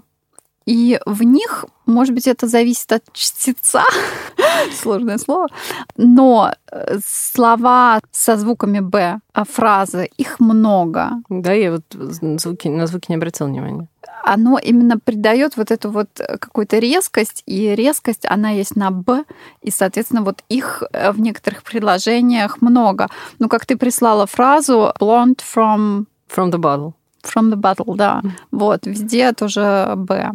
и 0.65 0.99
в 1.05 1.23
них, 1.23 1.65
может 1.85 2.15
быть, 2.15 2.27
это 2.27 2.47
зависит 2.47 2.91
от 2.91 3.03
чтеца, 3.13 3.83
сложное 4.81 5.17
слово, 5.19 5.47
но 5.95 6.53
э, 6.71 6.97
слова 7.05 7.99
со 8.11 8.35
звуками 8.35 8.79
«б», 8.79 9.19
а 9.33 9.43
фразы, 9.43 10.09
их 10.17 10.39
много. 10.39 11.11
Да, 11.29 11.53
я 11.53 11.71
вот 11.71 11.83
звуки, 11.91 12.67
на 12.67 12.87
звуки 12.87 13.05
не 13.09 13.15
обратила 13.15 13.47
внимания. 13.47 13.87
Оно 14.23 14.57
именно 14.57 14.97
придает 14.97 15.55
вот 15.55 15.69
эту 15.69 15.91
вот 15.91 16.09
какую-то 16.39 16.79
резкость, 16.79 17.43
и 17.45 17.75
резкость, 17.75 18.25
она 18.27 18.49
есть 18.49 18.75
на 18.75 18.89
«б», 18.89 19.23
и, 19.61 19.69
соответственно, 19.69 20.23
вот 20.23 20.43
их 20.49 20.81
э, 20.91 21.11
в 21.11 21.19
некоторых 21.19 21.61
предложениях 21.61 22.59
много. 22.61 23.07
Ну, 23.37 23.49
как 23.49 23.67
ты 23.67 23.77
прислала 23.77 24.25
фразу 24.25 24.91
«blonde 24.99 25.41
from...» 25.55 26.05
From 26.35 26.51
the 26.51 26.57
bottle. 26.57 26.93
From 27.23 27.53
the 27.53 27.55
bottle, 27.55 27.95
да. 27.95 28.23
Вот, 28.51 28.87
везде 28.87 29.31
тоже 29.33 29.93
«б». 29.95 30.31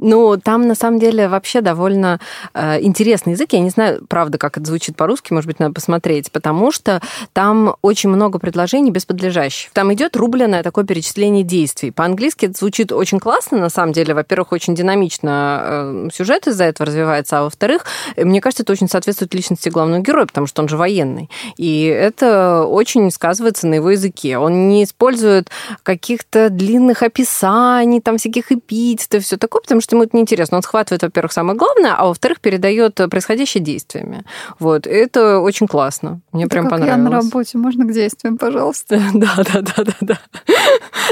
Ну, 0.00 0.36
там 0.38 0.66
на 0.66 0.74
самом 0.74 0.98
деле 0.98 1.28
вообще 1.28 1.60
довольно 1.60 2.18
э, 2.54 2.80
интересный 2.80 3.34
язык. 3.34 3.52
Я 3.52 3.60
не 3.60 3.70
знаю, 3.70 4.04
правда, 4.08 4.38
как 4.38 4.56
это 4.56 4.66
звучит 4.66 4.96
по-русски, 4.96 5.32
может 5.32 5.46
быть, 5.46 5.60
надо 5.60 5.74
посмотреть, 5.74 6.32
потому 6.32 6.72
что 6.72 7.00
там 7.32 7.74
очень 7.82 8.08
много 8.08 8.38
предложений 8.38 8.90
без 8.92 9.04
подлежащих. 9.04 9.70
Там 9.72 9.92
идет 9.92 10.16
рубленное 10.16 10.62
такое 10.62 10.84
перечисление 10.84 11.44
действий. 11.44 11.90
По-английски 11.90 12.46
это 12.46 12.58
звучит 12.58 12.92
очень 12.92 13.20
классно, 13.20 13.58
на 13.58 13.68
самом 13.68 13.92
деле. 13.92 14.14
Во-первых, 14.14 14.52
очень 14.52 14.74
динамично 14.74 15.60
э, 15.62 16.08
сюжет 16.12 16.46
из-за 16.46 16.64
этого 16.64 16.86
развивается, 16.86 17.38
а 17.38 17.42
во-вторых, 17.44 17.84
мне 18.16 18.40
кажется, 18.40 18.62
это 18.62 18.72
очень 18.72 18.88
соответствует 18.88 19.34
личности 19.34 19.68
главного 19.68 20.00
героя, 20.00 20.26
потому 20.26 20.46
что 20.46 20.62
он 20.62 20.68
же 20.68 20.76
военный. 20.76 21.28
И 21.56 21.84
это 21.84 22.64
очень 22.64 23.10
сказывается 23.10 23.66
на 23.66 23.74
его 23.74 23.90
языке. 23.90 24.38
Он 24.38 24.68
не 24.68 24.84
использует 24.84 25.50
каких-то 25.82 26.48
длинных 26.48 27.02
описаний, 27.02 28.00
там 28.00 28.16
всяких 28.16 28.50
эпитетов, 28.52 29.24
все 29.24 29.36
такое, 29.36 29.60
потому 29.60 29.80
что 29.80 29.89
что 29.90 29.96
ему 29.96 30.04
это 30.04 30.16
неинтересно. 30.16 30.58
Он 30.58 30.62
схватывает, 30.62 31.02
во-первых, 31.02 31.32
самое 31.32 31.58
главное, 31.58 31.94
а 31.96 32.06
во-вторых, 32.06 32.40
передает 32.40 32.94
происходящее 32.94 33.60
действиями. 33.60 34.22
Вот. 34.60 34.86
Это 34.86 35.40
очень 35.40 35.66
классно. 35.66 36.20
Мне 36.30 36.44
Это 36.44 36.50
прям 36.52 36.64
как 36.66 36.78
понравилось. 36.78 36.96
я 36.96 37.02
на 37.02 37.10
работе. 37.10 37.58
Можно 37.58 37.84
к 37.86 37.92
действиям, 37.92 38.38
пожалуйста? 38.38 39.00
Да, 39.20 39.34
да, 39.36 39.60
да, 39.60 39.84
да, 39.84 39.94
да. 40.00 40.18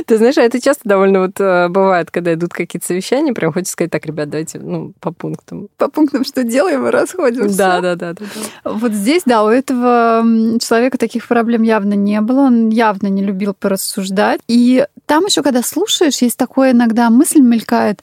Ты 0.06 0.16
знаешь, 0.16 0.38
а 0.38 0.42
это 0.42 0.61
часто 0.61 0.88
довольно 0.88 1.20
вот 1.20 1.40
э, 1.40 1.68
бывает, 1.68 2.11
когда 2.11 2.32
идут 2.35 2.52
какие-то 2.52 2.87
совещания, 2.87 3.35
прям 3.35 3.52
хочется 3.52 3.73
сказать, 3.73 3.90
так, 3.90 4.06
ребят, 4.06 4.30
давайте, 4.30 4.61
ну, 4.61 4.92
по 5.00 5.11
пунктам. 5.11 5.68
По 5.76 5.88
пунктам, 5.88 6.25
что 6.25 6.44
делаем, 6.44 6.87
и 6.87 6.90
расходимся. 6.90 7.58
Да, 7.58 7.80
да, 7.80 7.97
да, 7.97 8.12
да. 8.12 8.25
да. 8.64 8.70
Вот 8.70 8.92
здесь, 8.92 9.23
да, 9.26 9.42
у 9.44 9.49
этого 9.49 10.23
человека 10.61 10.97
таких 10.97 11.26
проблем 11.26 11.62
явно 11.62 11.94
не 11.94 12.20
было. 12.20 12.42
Он 12.42 12.68
явно 12.68 13.08
не 13.08 13.23
любил 13.23 13.52
порассуждать. 13.52 14.40
И 14.47 14.87
там 15.06 15.26
еще, 15.26 15.42
когда 15.42 15.62
слушаешь, 15.62 16.23
есть 16.23 16.38
такое 16.38 16.70
иногда 16.70 17.11
мысль 17.11 17.40
мелькает, 17.40 18.00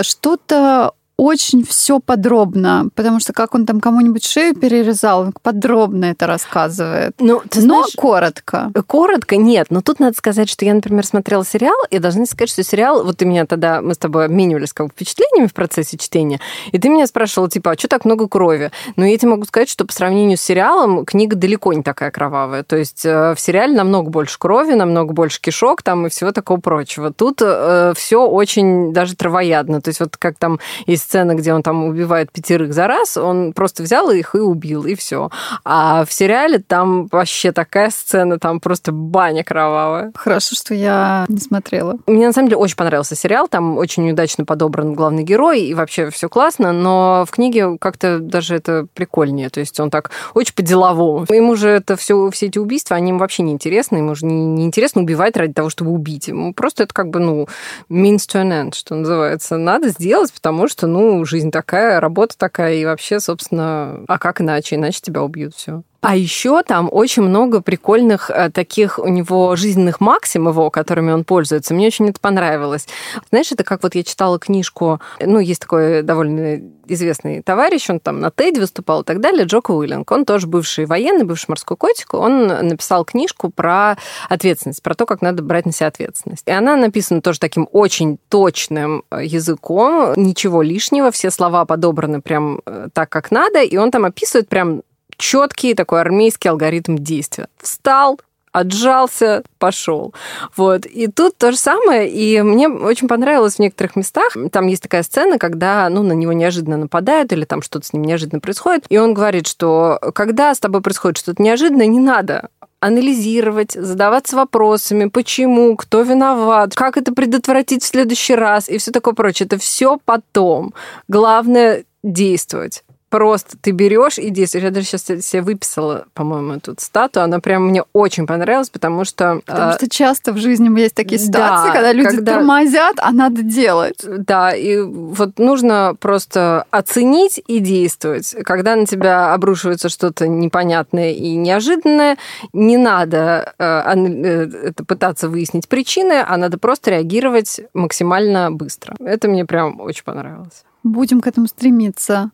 что-то 0.00 0.94
очень 1.22 1.64
все 1.64 2.00
подробно, 2.00 2.88
потому 2.96 3.20
что 3.20 3.32
как 3.32 3.54
он 3.54 3.64
там 3.64 3.80
кому-нибудь 3.80 4.24
шею 4.24 4.56
перерезал, 4.56 5.20
он 5.20 5.34
подробно 5.40 6.06
это 6.06 6.26
рассказывает. 6.26 7.14
Ну, 7.20 7.40
ты 7.48 7.60
Но 7.60 7.82
знаешь, 7.82 7.94
коротко. 7.96 8.72
Коротко 8.88 9.36
нет, 9.36 9.68
но 9.70 9.82
тут 9.82 10.00
надо 10.00 10.16
сказать, 10.16 10.48
что 10.48 10.64
я, 10.64 10.74
например, 10.74 11.06
смотрела 11.06 11.44
сериал, 11.44 11.76
и 11.90 12.00
должна 12.00 12.26
сказать, 12.26 12.50
что 12.50 12.64
сериал, 12.64 13.04
вот 13.04 13.18
ты 13.18 13.24
меня 13.24 13.46
тогда, 13.46 13.80
мы 13.80 13.94
с 13.94 13.98
тобой 13.98 14.24
обменивались 14.24 14.72
как 14.72 14.90
впечатлениями 14.90 15.46
в 15.46 15.54
процессе 15.54 15.96
чтения, 15.96 16.40
и 16.72 16.78
ты 16.78 16.88
меня 16.88 17.06
спрашивала, 17.06 17.48
типа, 17.48 17.70
а 17.70 17.78
что 17.78 17.86
так 17.86 18.04
много 18.04 18.26
крови? 18.26 18.72
Но 18.96 19.06
я 19.06 19.16
тебе 19.16 19.30
могу 19.30 19.44
сказать, 19.44 19.68
что 19.68 19.84
по 19.84 19.92
сравнению 19.92 20.36
с 20.36 20.40
сериалом 20.40 21.04
книга 21.04 21.36
далеко 21.36 21.72
не 21.72 21.84
такая 21.84 22.10
кровавая. 22.10 22.64
То 22.64 22.76
есть 22.76 23.06
э, 23.06 23.34
в 23.36 23.40
сериале 23.40 23.76
намного 23.76 24.10
больше 24.10 24.40
крови, 24.40 24.72
намного 24.72 25.12
больше 25.12 25.40
кишок 25.40 25.82
там 25.82 26.06
и 26.06 26.10
всего 26.10 26.32
такого 26.32 26.58
прочего. 26.58 27.12
Тут 27.12 27.36
все 27.36 28.26
очень 28.26 28.92
даже 28.92 29.14
травоядно. 29.14 29.80
То 29.80 29.90
есть 29.90 30.00
вот 30.00 30.16
как 30.16 30.36
там 30.38 30.58
есть 30.86 31.11
сцена, 31.12 31.34
где 31.34 31.52
он 31.52 31.62
там 31.62 31.84
убивает 31.84 32.32
пятерых 32.32 32.72
за 32.72 32.86
раз, 32.86 33.18
он 33.18 33.52
просто 33.52 33.82
взял 33.82 34.10
их 34.10 34.34
и 34.34 34.38
убил, 34.38 34.86
и 34.86 34.94
все. 34.94 35.28
А 35.62 36.06
в 36.06 36.12
сериале 36.12 36.58
там 36.58 37.06
вообще 37.08 37.52
такая 37.52 37.90
сцена, 37.90 38.38
там 38.38 38.60
просто 38.60 38.92
баня 38.92 39.44
кровавая. 39.44 40.12
Хорошо, 40.14 40.54
что 40.54 40.74
я 40.74 41.26
не 41.28 41.38
смотрела. 41.38 41.98
Мне 42.06 42.26
на 42.26 42.32
самом 42.32 42.48
деле 42.48 42.56
очень 42.56 42.76
понравился 42.76 43.14
сериал, 43.14 43.46
там 43.46 43.76
очень 43.76 44.10
удачно 44.10 44.46
подобран 44.46 44.94
главный 44.94 45.22
герой, 45.22 45.60
и 45.60 45.74
вообще 45.74 46.08
все 46.08 46.30
классно, 46.30 46.72
но 46.72 47.26
в 47.28 47.30
книге 47.30 47.76
как-то 47.78 48.18
даже 48.18 48.56
это 48.56 48.86
прикольнее, 48.94 49.50
то 49.50 49.60
есть 49.60 49.78
он 49.80 49.90
так 49.90 50.12
очень 50.32 50.54
по-деловому. 50.54 51.26
Ему 51.28 51.56
же 51.56 51.68
это 51.68 51.96
все, 51.96 52.30
все 52.30 52.46
эти 52.46 52.58
убийства, 52.58 52.96
они 52.96 53.08
ему 53.08 53.18
вообще 53.18 53.42
не 53.42 53.52
интересны, 53.52 53.98
ему 53.98 54.14
же 54.14 54.24
не, 54.24 54.46
не 54.46 54.64
интересно 54.64 55.02
убивать 55.02 55.36
ради 55.36 55.52
того, 55.52 55.68
чтобы 55.68 55.90
убить. 55.90 56.28
Ему 56.28 56.54
просто 56.54 56.84
это 56.84 56.94
как 56.94 57.10
бы, 57.10 57.20
ну, 57.20 57.48
means 57.90 58.20
to 58.32 58.42
an 58.42 58.50
end, 58.50 58.74
что 58.74 58.94
называется. 58.94 59.58
Надо 59.58 59.90
сделать, 59.90 60.32
потому 60.32 60.68
что, 60.68 60.86
ну, 60.92 61.24
жизнь 61.24 61.50
такая, 61.50 62.00
работа 62.00 62.36
такая, 62.38 62.74
и 62.74 62.84
вообще, 62.84 63.20
собственно, 63.20 64.04
а 64.08 64.18
как 64.18 64.40
иначе? 64.40 64.76
Иначе 64.76 65.00
тебя 65.02 65.22
убьют, 65.22 65.54
все. 65.54 65.82
А 66.02 66.16
еще 66.16 66.64
там 66.64 66.88
очень 66.90 67.22
много 67.22 67.62
прикольных 67.62 68.28
э, 68.28 68.50
таких 68.50 68.98
у 68.98 69.06
него 69.06 69.54
жизненных 69.54 70.00
максим 70.00 70.48
его, 70.48 70.68
которыми 70.68 71.12
он 71.12 71.22
пользуется. 71.22 71.74
Мне 71.74 71.86
очень 71.86 72.08
это 72.08 72.18
понравилось. 72.20 72.88
Знаешь, 73.30 73.52
это 73.52 73.62
как 73.62 73.84
вот 73.84 73.94
я 73.94 74.02
читала 74.02 74.40
книжку, 74.40 75.00
ну, 75.20 75.38
есть 75.38 75.60
такой 75.60 76.02
довольно 76.02 76.60
известный 76.88 77.40
товарищ, 77.40 77.88
он 77.88 78.00
там 78.00 78.18
на 78.18 78.30
TED 78.30 78.58
выступал 78.58 79.02
и 79.02 79.04
так 79.04 79.20
далее, 79.20 79.44
Джоко 79.46 79.70
Уиллинг. 79.70 80.10
Он 80.10 80.24
тоже 80.24 80.48
бывший 80.48 80.86
военный, 80.86 81.24
бывший 81.24 81.50
морской 81.50 81.76
котик. 81.76 82.14
Он 82.14 82.48
написал 82.48 83.04
книжку 83.04 83.50
про 83.50 83.96
ответственность, 84.28 84.82
про 84.82 84.96
то, 84.96 85.06
как 85.06 85.22
надо 85.22 85.44
брать 85.44 85.66
на 85.66 85.72
себя 85.72 85.86
ответственность. 85.86 86.48
И 86.48 86.50
она 86.50 86.74
написана 86.74 87.22
тоже 87.22 87.38
таким 87.38 87.68
очень 87.70 88.18
точным 88.28 89.04
э, 89.12 89.24
языком, 89.24 90.14
ничего 90.16 90.62
лишнего, 90.62 91.12
все 91.12 91.30
слова 91.30 91.64
подобраны 91.64 92.20
прям 92.20 92.60
э, 92.66 92.88
так, 92.92 93.08
как 93.08 93.30
надо, 93.30 93.62
и 93.62 93.76
он 93.76 93.92
там 93.92 94.04
описывает 94.04 94.48
прям 94.48 94.82
четкий 95.22 95.74
такой 95.74 96.00
армейский 96.00 96.48
алгоритм 96.48 96.96
действия. 96.96 97.46
Встал, 97.60 98.20
отжался, 98.50 99.44
пошел. 99.58 100.12
Вот. 100.56 100.84
И 100.84 101.06
тут 101.06 101.38
то 101.38 101.52
же 101.52 101.56
самое. 101.56 102.10
И 102.10 102.42
мне 102.42 102.68
очень 102.68 103.06
понравилось 103.06 103.54
в 103.54 103.58
некоторых 103.60 103.94
местах. 103.94 104.36
Там 104.50 104.66
есть 104.66 104.82
такая 104.82 105.04
сцена, 105.04 105.38
когда 105.38 105.88
ну, 105.88 106.02
на 106.02 106.12
него 106.12 106.32
неожиданно 106.32 106.76
нападают 106.76 107.32
или 107.32 107.44
там 107.44 107.62
что-то 107.62 107.86
с 107.86 107.92
ним 107.92 108.02
неожиданно 108.02 108.40
происходит. 108.40 108.84
И 108.88 108.98
он 108.98 109.14
говорит, 109.14 109.46
что 109.46 110.00
когда 110.12 110.52
с 110.52 110.58
тобой 110.58 110.82
происходит 110.82 111.18
что-то 111.18 111.40
неожиданное, 111.40 111.86
не 111.86 112.00
надо 112.00 112.48
анализировать, 112.80 113.72
задаваться 113.72 114.34
вопросами, 114.34 115.08
почему, 115.08 115.76
кто 115.76 116.02
виноват, 116.02 116.74
как 116.74 116.96
это 116.96 117.12
предотвратить 117.12 117.84
в 117.84 117.86
следующий 117.86 118.34
раз 118.34 118.68
и 118.68 118.78
все 118.78 118.90
такое 118.90 119.14
прочее. 119.14 119.46
Это 119.46 119.56
все 119.56 120.00
потом. 120.04 120.74
Главное 121.06 121.84
действовать 122.02 122.82
просто 123.12 123.58
ты 123.60 123.72
берешь 123.72 124.18
и 124.18 124.30
действуешь. 124.30 124.64
Я 124.64 124.70
даже 124.70 124.86
сейчас 124.86 125.04
себе 125.04 125.42
выписала, 125.42 126.06
по-моему, 126.14 126.54
эту 126.54 126.74
статую. 126.78 127.24
Она 127.24 127.38
прям 127.40 127.68
мне 127.68 127.84
очень 127.92 128.26
понравилась, 128.26 128.70
потому 128.70 129.04
что... 129.04 129.42
Потому 129.44 129.74
что 129.74 129.88
часто 129.88 130.32
в 130.32 130.38
жизни 130.38 130.76
есть 130.80 130.94
такие 130.94 131.18
ситуации, 131.18 131.68
да, 131.68 131.74
когда 131.74 131.92
люди 131.92 132.16
когда... 132.16 132.34
тормозят, 132.36 132.96
а 132.98 133.12
надо 133.12 133.42
делать. 133.42 134.02
Да, 134.02 134.54
и 134.54 134.80
вот 134.80 135.38
нужно 135.38 135.94
просто 136.00 136.64
оценить 136.70 137.40
и 137.46 137.58
действовать. 137.58 138.34
Когда 138.44 138.76
на 138.76 138.86
тебя 138.86 139.34
обрушивается 139.34 139.90
что-то 139.90 140.26
непонятное 140.26 141.12
и 141.12 141.34
неожиданное, 141.36 142.16
не 142.54 142.78
надо 142.78 143.54
это 143.58 144.84
пытаться 144.86 145.28
выяснить 145.28 145.68
причины, 145.68 146.24
а 146.26 146.36
надо 146.38 146.56
просто 146.56 146.92
реагировать 146.92 147.60
максимально 147.74 148.50
быстро. 148.50 148.96
Это 149.00 149.28
мне 149.28 149.44
прям 149.44 149.80
очень 149.80 150.04
понравилось. 150.04 150.64
Будем 150.82 151.20
к 151.20 151.26
этому 151.26 151.46
стремиться. 151.46 152.30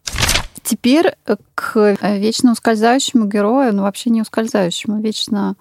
Теперь 0.68 1.16
к 1.54 1.96
вечно 2.02 2.52
ускользающему 2.52 3.24
герою, 3.24 3.74
ну 3.74 3.84
вообще 3.84 4.10
не 4.10 4.20
ускользающему, 4.20 5.00
вечно 5.00 5.56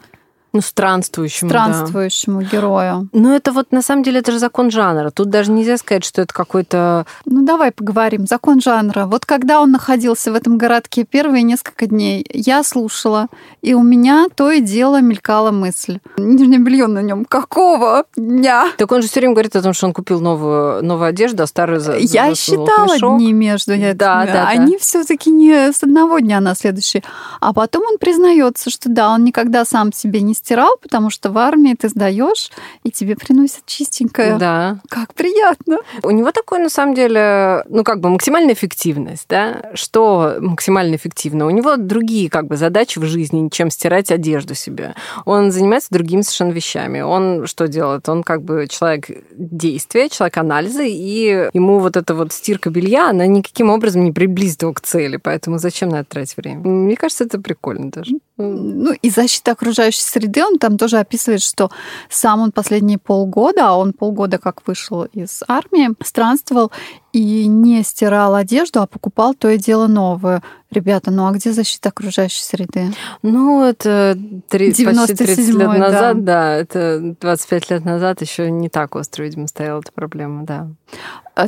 ну, 0.58 0.62
странствующему. 0.62 1.50
Странствующему 1.50 2.42
да. 2.42 2.48
герою. 2.48 3.10
Ну, 3.14 3.34
это 3.34 3.52
вот 3.52 3.72
на 3.72 3.82
самом 3.82 4.04
деле 4.04 4.20
это 4.20 4.32
же 4.32 4.40
закон 4.40 4.72
жанра. 4.72 5.10
Тут 5.12 5.30
даже 5.30 5.52
нельзя 5.52 5.78
сказать, 5.78 6.04
что 6.04 6.22
это 6.22 6.34
какой-то. 6.34 7.06
Ну, 7.26 7.46
давай 7.46 7.72
поговорим. 7.72 8.28
Закон 8.28 8.60
жанра. 8.60 9.06
Вот 9.06 9.26
когда 9.26 9.62
он 9.62 9.72
находился 9.72 10.32
в 10.32 10.36
этом 10.36 10.58
городке 10.58 11.04
первые 11.04 11.44
несколько 11.44 11.88
дней, 11.88 12.26
я 12.34 12.64
слушала, 12.64 13.28
и 13.62 13.74
у 13.74 13.84
меня 13.84 14.28
то 14.34 14.52
и 14.52 14.62
дело 14.62 15.02
мелькала 15.02 15.52
мысль. 15.52 16.00
Нижнее 16.18 16.60
белье 16.60 16.88
на 16.88 17.02
нем. 17.02 17.26
Какого 17.26 18.06
дня? 18.16 18.72
Так 18.78 18.92
он 18.92 19.02
же 19.02 19.08
все 19.08 19.20
время 19.20 19.34
говорит 19.34 19.56
о 19.56 19.62
том, 19.62 19.74
что 19.74 19.88
он 19.88 19.94
купил 19.94 20.20
новую, 20.20 20.84
новую 20.84 21.08
одежду, 21.08 21.44
а 21.44 21.48
старую 21.48 21.80
за 21.80 21.98
Я 21.98 22.34
считала 22.36 22.94
мешок. 22.94 23.18
дни 23.18 23.34
между 23.34 23.74
этими. 23.74 23.94
Да, 23.94 24.26
да, 24.26 24.48
Они 24.48 24.74
да. 24.74 24.80
все-таки 24.80 25.30
не 25.30 25.72
с 25.72 25.84
одного 25.84 26.20
дня 26.20 26.40
на 26.40 26.56
следующий. 26.56 27.04
А 27.40 27.54
потом 27.54 27.84
он 27.90 27.98
признается, 27.98 28.70
что 28.70 28.90
да, 28.90 29.12
он 29.12 29.24
никогда 29.24 29.66
сам 29.66 29.94
себе 29.94 30.22
не 30.22 30.34
стирал, 30.48 30.78
потому 30.82 31.10
что 31.10 31.30
в 31.30 31.38
армии 31.38 31.74
ты 31.74 31.90
сдаешь, 31.90 32.52
и 32.86 32.92
тебе 32.92 33.18
приносят 33.18 33.66
чистенькое. 33.66 34.38
Да. 34.38 34.80
Как 34.88 35.14
приятно. 35.14 35.80
У 36.04 36.12
него 36.12 36.32
такой, 36.32 36.60
на 36.60 36.70
самом 36.70 36.96
деле, 36.96 37.66
ну, 37.68 37.84
как 37.84 38.00
бы 38.00 38.10
максимальная 38.10 38.54
эффективность, 38.54 39.26
да? 39.28 39.72
Что 39.74 40.38
максимально 40.40 40.96
эффективно? 40.96 41.48
У 41.48 41.50
него 41.50 41.76
другие, 41.76 42.30
как 42.30 42.48
бы, 42.48 42.56
задачи 42.56 42.98
в 42.98 43.04
жизни, 43.04 43.50
чем 43.50 43.70
стирать 43.70 44.10
одежду 44.10 44.56
себе. 44.56 44.96
Он 45.26 45.52
занимается 45.52 45.90
другими 45.92 46.22
совершенно 46.22 46.52
вещами. 46.52 47.02
Он 47.02 47.46
что 47.46 47.68
делает? 47.68 48.08
Он, 48.08 48.24
как 48.24 48.42
бы, 48.42 48.68
человек 48.70 49.08
действия, 49.34 50.08
человек 50.08 50.38
анализа, 50.38 50.84
и 50.84 51.50
ему 51.54 51.80
вот 51.80 51.98
эта 51.98 52.16
вот 52.16 52.32
стирка 52.32 52.70
белья, 52.70 53.10
она 53.10 53.28
никаким 53.28 53.70
образом 53.70 54.06
не 54.06 54.14
приблизит 54.14 54.62
его 54.62 54.72
к 54.72 54.80
цели, 54.80 55.18
поэтому 55.18 55.58
зачем 55.58 55.90
на 55.90 55.98
это 55.98 56.10
тратить 56.12 56.38
время? 56.38 56.62
Мне 56.62 56.96
кажется, 56.96 57.26
это 57.26 57.38
прикольно 57.38 57.92
даже. 57.92 58.14
Ну, 58.38 58.94
и 58.94 59.10
защита 59.10 59.52
окружающей 59.52 60.04
среды, 60.04 60.37
он 60.44 60.58
там 60.58 60.78
тоже 60.78 60.98
описывает, 60.98 61.42
что 61.42 61.70
сам 62.10 62.42
он 62.42 62.52
последние 62.52 62.98
полгода, 62.98 63.70
а 63.70 63.78
он 63.78 63.94
полгода 63.94 64.38
как 64.38 64.68
вышел 64.68 65.04
из 65.06 65.44
армии, 65.48 65.90
странствовал 66.04 66.72
и 67.18 67.48
не 67.48 67.84
стирал 67.84 68.36
одежду, 68.36 68.82
а 68.82 68.88
покупал 68.88 69.34
то 69.34 69.50
и 69.50 69.58
дело 69.58 69.88
новую. 69.88 70.42
Ребята, 70.70 71.12
ну 71.12 71.28
а 71.28 71.32
где 71.32 71.54
защита 71.54 71.90
окружающей 71.90 72.44
среды? 72.44 72.92
Ну, 73.22 73.64
это 73.64 74.18
3, 74.50 74.70
почти 74.70 75.16
30 75.16 75.50
лет 75.56 75.78
назад, 75.78 76.24
да. 76.26 76.56
это 76.56 77.16
25 77.22 77.72
лет 77.72 77.86
назад 77.86 78.22
еще 78.22 78.52
не 78.52 78.68
так 78.68 78.96
остро, 78.96 79.24
видимо, 79.24 79.48
стояла 79.48 79.80
эта 79.80 79.94
проблема, 79.94 80.44
да. 80.44 80.68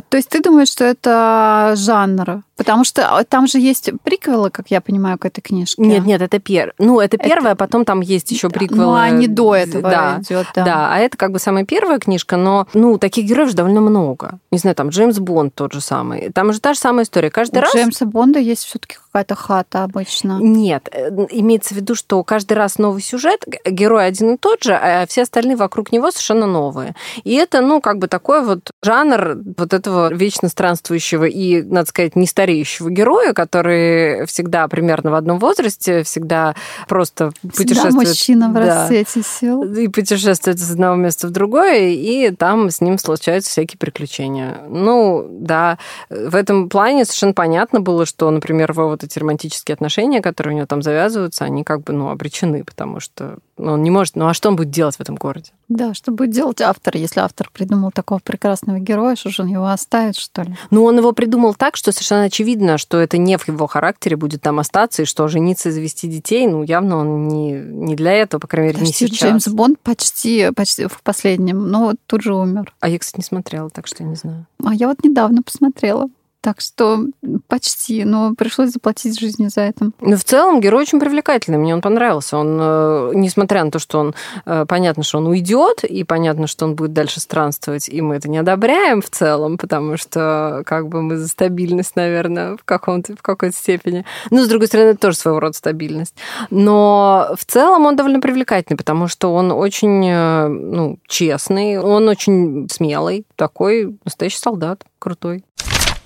То 0.08 0.16
есть 0.16 0.28
ты 0.28 0.40
думаешь, 0.40 0.68
что 0.68 0.84
это 0.84 1.74
жанр? 1.76 2.42
Потому 2.56 2.84
что 2.84 3.24
там 3.28 3.48
же 3.48 3.58
есть 3.58 3.90
приквелы, 4.04 4.50
как 4.50 4.70
я 4.70 4.80
понимаю, 4.80 5.18
к 5.18 5.24
этой 5.24 5.40
книжке. 5.40 5.82
Нет, 5.82 6.06
нет, 6.06 6.22
это 6.22 6.38
пер. 6.38 6.74
Ну, 6.78 7.00
это 7.00 7.18
первое, 7.18 7.52
это... 7.52 7.56
потом 7.56 7.84
там 7.84 8.00
есть 8.00 8.30
еще 8.30 8.50
приквелы. 8.50 8.84
Ну, 8.84 8.94
они 8.94 9.26
до 9.26 9.56
этого 9.56 9.90
да, 9.90 10.18
идет, 10.20 10.46
да. 10.54 10.64
Да, 10.64 10.94
а 10.94 10.98
это 10.98 11.16
как 11.16 11.32
бы 11.32 11.40
самая 11.40 11.64
первая 11.64 11.98
книжка, 11.98 12.36
но, 12.36 12.68
ну, 12.72 12.98
таких 12.98 13.26
героев 13.26 13.48
же 13.48 13.56
довольно 13.56 13.80
много. 13.80 14.38
Не 14.52 14.58
знаю, 14.58 14.76
там 14.76 14.90
Джеймс 14.90 15.18
Бонд 15.18 15.59
тот 15.60 15.74
же 15.74 15.82
самый. 15.82 16.32
Там 16.32 16.54
же 16.54 16.60
та 16.60 16.72
же 16.72 16.80
самая 16.80 17.04
история. 17.04 17.30
Каждый 17.30 17.58
У 17.58 17.60
раз... 17.60 17.74
Джеймса 17.74 18.06
Бонда 18.06 18.38
есть 18.38 18.64
все-таки 18.64 18.96
какая-то 19.12 19.34
хата 19.34 19.84
обычно. 19.84 20.38
Нет, 20.40 20.88
э, 20.92 21.10
имеется 21.30 21.74
в 21.74 21.76
виду, 21.76 21.94
что 21.94 22.22
каждый 22.22 22.54
раз 22.54 22.78
новый 22.78 23.02
сюжет, 23.02 23.44
герой 23.66 24.06
один 24.06 24.34
и 24.34 24.36
тот 24.36 24.62
же, 24.62 24.74
а 24.74 25.04
все 25.06 25.22
остальные 25.22 25.56
вокруг 25.56 25.92
него 25.92 26.10
совершенно 26.10 26.46
новые. 26.46 26.94
И 27.24 27.34
это, 27.34 27.60
ну, 27.60 27.80
как 27.80 27.98
бы 27.98 28.06
такой 28.06 28.44
вот 28.44 28.70
жанр 28.82 29.38
вот 29.56 29.74
этого 29.74 30.12
вечно 30.14 30.48
странствующего 30.48 31.24
и, 31.24 31.62
надо 31.62 31.88
сказать, 31.88 32.14
не 32.14 32.26
стареющего 32.26 32.90
героя, 32.90 33.32
который 33.32 34.26
всегда 34.26 34.68
примерно 34.68 35.10
в 35.10 35.14
одном 35.14 35.38
возрасте, 35.38 36.04
всегда 36.04 36.54
просто 36.88 37.32
путешествует. 37.42 38.08
Всегда 38.08 38.08
мужчина 38.08 38.50
в 38.50 38.56
расцвете 38.56 39.22
сил. 39.22 39.62
И 39.62 39.88
путешествует 39.88 40.58
из 40.58 40.70
одного 40.70 40.96
места 40.96 41.26
в 41.26 41.30
другое, 41.30 41.88
и 41.88 42.30
там 42.30 42.70
с 42.70 42.80
ним 42.80 42.98
случаются 42.98 43.50
всякие 43.50 43.78
приключения. 43.78 44.58
Ну, 44.68 45.26
да, 45.30 45.78
в 46.08 46.36
этом 46.36 46.68
плане 46.68 47.04
совершенно 47.04 47.34
понятно 47.34 47.80
было, 47.80 48.06
что, 48.06 48.30
например, 48.30 48.72
вот 48.72 48.99
эти 49.02 49.18
романтические 49.18 49.74
отношения, 49.74 50.20
которые 50.20 50.54
у 50.54 50.56
него 50.56 50.66
там 50.66 50.82
завязываются, 50.82 51.44
они 51.44 51.64
как 51.64 51.82
бы, 51.82 51.92
ну, 51.92 52.10
обречены, 52.10 52.64
потому 52.64 53.00
что 53.00 53.38
ну, 53.60 53.72
он 53.72 53.82
не 53.82 53.90
может... 53.90 54.16
Ну, 54.16 54.26
а 54.26 54.34
что 54.34 54.48
он 54.48 54.56
будет 54.56 54.70
делать 54.70 54.96
в 54.96 55.00
этом 55.00 55.16
городе? 55.16 55.50
Да, 55.68 55.92
что 55.92 56.12
будет 56.12 56.30
делать 56.30 56.60
автор, 56.60 56.96
если 56.96 57.20
автор 57.20 57.50
придумал 57.52 57.90
такого 57.92 58.18
прекрасного 58.18 58.78
героя, 58.78 59.16
что 59.16 59.30
же 59.30 59.42
он 59.42 59.48
его 59.48 59.66
оставит, 59.66 60.16
что 60.16 60.42
ли? 60.42 60.56
Ну, 60.70 60.84
он 60.84 60.96
его 60.96 61.12
придумал 61.12 61.54
так, 61.54 61.76
что 61.76 61.92
совершенно 61.92 62.24
очевидно, 62.24 62.78
что 62.78 62.98
это 62.98 63.18
не 63.18 63.36
в 63.36 63.46
его 63.46 63.66
характере 63.66 64.16
будет 64.16 64.40
там 64.40 64.58
остаться, 64.58 65.02
и 65.02 65.04
что 65.04 65.28
жениться 65.28 65.68
и 65.68 65.72
завести 65.72 66.08
детей, 66.08 66.46
ну, 66.46 66.62
явно 66.62 66.96
он 66.96 67.28
не, 67.28 67.52
не 67.52 67.96
для 67.96 68.12
этого, 68.12 68.40
по 68.40 68.48
крайней 68.48 68.72
мере, 68.72 68.86
почти 68.86 69.04
не 69.04 69.10
сейчас. 69.10 69.28
Джеймс 69.28 69.48
Бонд 69.48 69.78
почти, 69.80 70.50
почти 70.56 70.86
в 70.86 71.02
последнем, 71.02 71.68
но 71.70 71.94
тут 72.06 72.22
же 72.22 72.34
умер. 72.34 72.74
А 72.80 72.88
я, 72.88 72.98
кстати, 72.98 73.18
не 73.18 73.24
смотрела, 73.24 73.68
так 73.70 73.86
что 73.86 74.02
я 74.02 74.08
не 74.08 74.16
знаю. 74.16 74.46
А 74.64 74.74
я 74.74 74.88
вот 74.88 75.04
недавно 75.04 75.42
посмотрела. 75.42 76.08
Так 76.42 76.62
что 76.62 77.04
почти, 77.48 78.04
но 78.04 78.34
пришлось 78.34 78.70
заплатить 78.70 79.20
жизнью 79.20 79.50
за 79.50 79.60
это. 79.60 79.90
Но 80.00 80.16
в 80.16 80.24
целом 80.24 80.60
герой 80.60 80.82
очень 80.82 80.98
привлекательный, 80.98 81.58
мне 81.58 81.74
он 81.74 81.82
понравился. 81.82 82.38
Он, 82.38 82.58
э, 82.58 83.10
несмотря 83.14 83.62
на 83.62 83.70
то, 83.70 83.78
что 83.78 83.98
он, 83.98 84.14
э, 84.46 84.64
понятно, 84.66 85.02
что 85.02 85.18
он 85.18 85.26
уйдет, 85.26 85.84
и 85.84 86.02
понятно, 86.02 86.46
что 86.46 86.64
он 86.64 86.76
будет 86.76 86.94
дальше 86.94 87.20
странствовать, 87.20 87.90
и 87.90 88.00
мы 88.00 88.16
это 88.16 88.30
не 88.30 88.38
одобряем 88.38 89.02
в 89.02 89.10
целом, 89.10 89.58
потому 89.58 89.98
что 89.98 90.62
как 90.64 90.88
бы 90.88 91.02
мы 91.02 91.18
за 91.18 91.28
стабильность, 91.28 91.94
наверное, 91.94 92.56
в, 92.56 92.64
каком-то, 92.64 93.16
в 93.16 93.22
какой-то 93.22 93.54
степени. 93.54 94.06
Ну, 94.30 94.42
с 94.42 94.48
другой 94.48 94.68
стороны, 94.68 94.90
это 94.90 95.00
тоже 95.00 95.18
своего 95.18 95.40
рода 95.40 95.54
стабильность. 95.54 96.14
Но 96.48 97.34
в 97.38 97.44
целом 97.44 97.84
он 97.84 97.96
довольно 97.96 98.20
привлекательный, 98.20 98.78
потому 98.78 99.08
что 99.08 99.34
он 99.34 99.52
очень 99.52 100.08
э, 100.08 100.48
ну, 100.48 100.98
честный, 101.06 101.78
он 101.78 102.08
очень 102.08 102.66
смелый, 102.70 103.26
такой 103.36 103.98
настоящий 104.06 104.38
солдат, 104.38 104.84
крутой. 104.98 105.44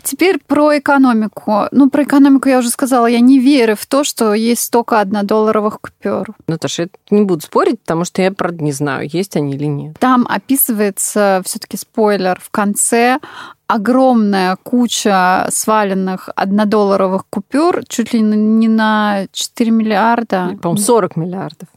Теперь 0.04 0.38
про 0.46 0.78
экономику. 0.78 1.64
Ну, 1.72 1.90
про 1.90 2.04
экономику 2.04 2.48
я 2.48 2.58
уже 2.58 2.68
сказала. 2.68 3.06
Я 3.06 3.20
не 3.20 3.38
верю 3.38 3.74
в 3.74 3.86
то, 3.86 4.04
что 4.04 4.34
есть 4.34 4.62
столько 4.62 5.00
однодолларовых 5.00 5.80
купюр. 5.80 6.28
Наташа, 6.46 6.82
я 6.82 6.88
не 7.10 7.24
буду 7.24 7.40
спорить, 7.40 7.80
потому 7.80 8.04
что 8.04 8.22
я, 8.22 8.30
правда, 8.30 8.62
не 8.62 8.72
знаю, 8.72 9.08
есть 9.10 9.36
они 9.36 9.54
или 9.54 9.64
нет. 9.64 9.98
Там 9.98 10.26
описывается 10.28 11.42
все 11.44 11.58
таки 11.58 11.76
спойлер 11.76 12.38
в 12.40 12.50
конце 12.50 13.18
огромная 13.66 14.56
куча 14.62 15.48
сваленных 15.50 16.28
однодолларовых 16.36 17.24
купюр, 17.30 17.82
чуть 17.88 18.12
ли 18.12 18.20
не 18.20 18.68
на 18.68 19.26
4 19.32 19.70
миллиарда. 19.70 20.58
По-моему, 20.60 20.82
40 20.82 21.16
миллиардов. 21.16 21.68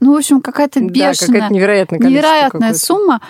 Ну, 0.00 0.14
в 0.14 0.16
общем, 0.16 0.40
какая-то 0.40 0.80
бешеная, 0.80 1.12
да, 1.12 1.26
какая-то 1.26 1.54
невероятная, 1.54 1.98
невероятная 1.98 2.74
сумма. 2.74 3.20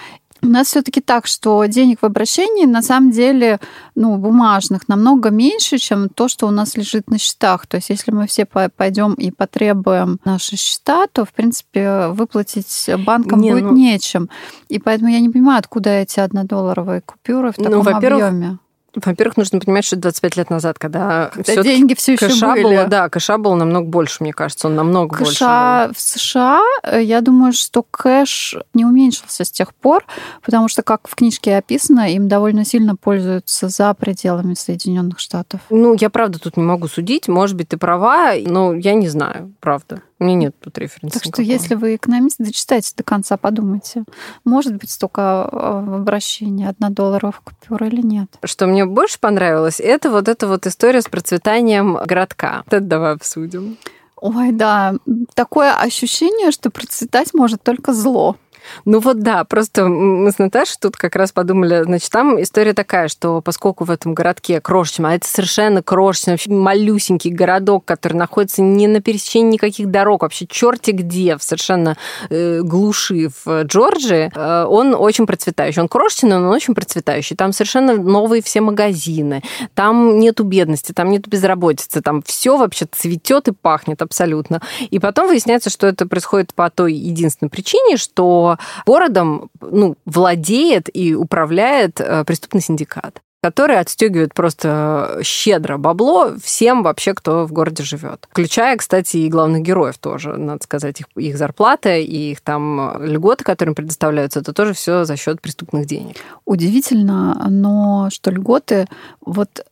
У 0.43 0.47
нас 0.47 0.69
все-таки 0.69 1.01
так, 1.01 1.27
что 1.27 1.65
денег 1.67 2.01
в 2.03 2.07
обращении 2.07 2.67
на 2.67 2.83
самом 2.83 3.11
деле, 3.11 3.61
ну, 3.95 4.17
бумажных 4.17 4.89
намного 4.89 5.31
меньше, 5.31 5.79
чем 5.79 6.09
то, 6.09 6.29
что 6.29 6.47
у 6.47 6.51
нас 6.51 6.77
лежит 6.77 7.11
на 7.11 7.19
счетах. 7.19 7.67
То 7.67 7.77
есть, 7.77 7.91
если 7.91 8.11
мы 8.11 8.27
все 8.27 8.47
пойдем 8.47 9.15
и 9.15 9.31
потребуем 9.31 10.19
наши 10.25 10.57
счета, 10.57 11.07
то, 11.13 11.25
в 11.25 11.33
принципе, 11.33 12.09
выплатить 12.09 12.89
банкам 13.05 13.41
не, 13.41 13.51
будет 13.51 13.65
ну... 13.65 13.73
нечем. 13.73 14.31
И 14.69 14.79
поэтому 14.79 15.11
я 15.11 15.21
не 15.21 15.29
понимаю, 15.29 15.59
откуда 15.59 15.91
эти 15.91 16.21
однодолларовые 16.21 17.03
купюры 17.03 17.53
в 17.53 17.59
ну, 17.59 17.65
таком 17.65 17.85
ну, 17.85 17.97
объеме. 17.97 18.59
Во-первых, 18.95 19.37
нужно 19.37 19.61
понимать, 19.61 19.85
что 19.85 19.97
25 19.97 20.37
лет 20.37 20.51
назад, 20.51 20.79
когда, 20.79 21.31
когда 21.33 21.63
деньги 21.63 21.95
все 21.95 22.13
еще 22.15 22.29
кэша 22.29 22.49
были. 22.49 22.63
Было, 22.63 22.87
да, 22.87 23.09
кэша 23.09 23.39
был 23.39 23.55
намного 23.55 23.87
больше, 23.87 24.19
мне 24.21 24.33
кажется, 24.33 24.69
он 24.69 24.75
намного 24.75 25.17
кэша 25.17 25.25
больше. 25.25 25.45
Был. 25.45 25.95
В 25.95 26.01
США, 26.01 26.61
э, 26.83 27.03
я 27.03 27.21
думаю, 27.21 27.53
что 27.53 27.85
кэш 27.89 28.57
не 28.75 28.85
уменьшился 28.85 29.45
с 29.45 29.51
тех 29.51 29.75
пор, 29.75 30.05
потому 30.45 30.69
что, 30.69 30.83
как 30.83 31.09
в 31.09 31.15
книжке 31.15 31.57
описано, 31.57 32.13
им 32.13 32.29
довольно 32.29 32.65
сильно 32.65 32.97
пользуются 32.97 33.69
за 33.69 33.95
пределами 33.95 34.55
Соединенных 34.55 35.21
Штатов. 35.21 35.61
Ну, 35.71 35.95
я 35.99 36.11
правда 36.11 36.39
тут 36.39 36.57
не 36.57 36.63
могу 36.63 36.89
судить, 36.89 37.29
может 37.29 37.57
быть, 37.57 37.69
ты 37.69 37.77
права, 37.77 38.33
но 38.45 38.75
я 38.75 38.95
не 38.95 39.09
знаю, 39.09 39.53
правда. 39.61 40.03
У 40.21 40.25
меня 40.25 40.35
нет 40.37 40.55
тут 40.61 40.77
референса. 40.77 41.15
Так 41.15 41.23
что, 41.23 41.43
никакого. 41.43 41.47
если 41.47 41.75
вы 41.75 41.97
экономист, 41.97 42.37
дочитайте 42.39 42.93
до 42.95 43.03
конца, 43.03 43.39
подумайте. 43.39 44.05
Может 44.45 44.77
быть 44.77 44.91
столько 44.91 45.23
а, 45.23 45.81
в 45.81 45.95
обращении 45.95 46.67
однодолларовых 46.67 47.43
купюр 47.43 47.83
или 47.85 48.03
нет. 48.03 48.29
Что 48.45 48.67
мне 48.67 48.85
больше 48.85 49.19
понравилось, 49.19 49.81
это 49.81 50.11
вот 50.11 50.29
эта 50.29 50.47
вот 50.47 50.67
история 50.67 51.01
с 51.01 51.09
процветанием 51.09 51.95
городка. 52.05 52.65
Это 52.67 52.81
давай 52.81 53.15
обсудим. 53.15 53.79
Ой, 54.17 54.53
да, 54.53 54.95
такое 55.35 55.75
ощущение, 55.75 56.51
что 56.51 56.71
процветать 56.71 57.33
может 57.33 57.63
только 57.63 57.95
зло. 57.95 58.37
Ну 58.85 59.01
вот 59.01 59.21
да, 59.21 59.45
просто 59.45 59.87
мы 59.87 60.31
с 60.31 60.39
Наташей 60.39 60.77
тут 60.81 60.97
как 60.97 61.17
раз 61.17 61.33
подумали, 61.33 61.83
значит, 61.85 62.11
там 62.11 62.41
история 62.41 62.73
такая, 62.73 63.09
что 63.09 63.41
поскольку 63.41 63.85
в 63.85 63.91
этом 63.91 64.15
городке 64.15 64.61
крошечном, 64.61 65.07
а 65.07 65.15
это 65.15 65.27
совершенно 65.27 65.83
крошечный, 65.83 66.35
вообще 66.35 66.51
малюсенький 66.51 67.31
городок, 67.31 67.85
который 67.85 68.15
находится 68.15 68.63
не 68.63 68.87
на 68.87 69.01
пересечении 69.01 69.53
никаких 69.53 69.91
дорог, 69.91 70.23
вообще 70.23 70.47
черти 70.47 70.91
где, 70.91 71.37
в 71.37 71.43
совершенно 71.43 71.97
э, 72.29 72.61
глуши 72.63 73.29
в 73.45 73.63
Джорджии, 73.63 74.31
э, 74.35 74.65
он 74.65 74.95
очень 74.95 75.27
процветающий. 75.27 75.83
Он 75.83 75.89
крошечный, 75.89 76.31
но 76.31 76.49
он 76.49 76.55
очень 76.55 76.75
процветающий. 76.75 77.37
Там 77.37 77.53
совершенно 77.53 77.95
новые 77.95 78.43
все 78.43 78.61
магазины, 78.61 79.43
там 79.75 80.19
нету 80.19 80.45
бедности, 80.45 80.93
там 80.93 81.11
нету 81.11 81.31
безработицы, 81.31 82.01
там 82.01 82.23
все 82.23 82.57
вообще 82.57 82.87
цветет 82.91 83.49
и 83.49 83.53
пахнет 83.53 84.03
абсолютно. 84.03 84.61
И 84.91 84.99
потом 84.99 85.29
выясняется, 85.29 85.71
что 85.71 85.87
это 85.87 86.07
происходит 86.07 86.55
по 86.55 86.71
той 86.71 86.95
единственной 86.95 87.49
причине, 87.49 87.97
что 87.97 88.59
городом 88.87 89.51
ну, 89.61 89.97
владеет 90.05 90.89
и 90.93 91.15
управляет 91.15 92.01
э, 92.01 92.25
преступный 92.25 92.61
синдикат 92.61 93.21
который 93.43 93.79
отстегивает 93.79 94.35
просто 94.35 95.21
щедро 95.23 95.79
бабло 95.79 96.35
всем 96.43 96.83
вообще, 96.83 97.15
кто 97.15 97.47
в 97.47 97.53
городе 97.53 97.83
живет. 97.83 98.29
Включая, 98.31 98.77
кстати, 98.77 99.17
и 99.17 99.29
главных 99.29 99.63
героев 99.63 99.99
тоже, 99.99 100.37
надо 100.37 100.63
сказать, 100.63 101.01
их, 101.01 101.07
их 101.17 101.39
зарплата 101.39 101.97
и 101.97 102.33
их 102.33 102.41
там 102.43 103.03
льготы, 103.03 103.45
которые 103.45 103.71
им 103.71 103.75
предоставляются, 103.75 104.41
это 104.41 104.53
тоже 104.53 104.75
все 104.75 105.05
за 105.05 105.17
счет 105.17 105.41
преступных 105.41 105.87
денег. 105.87 106.17
Удивительно, 106.45 107.47
но 107.49 108.09
что 108.11 108.31
льготы, 108.31 108.87
вот 109.21 109.65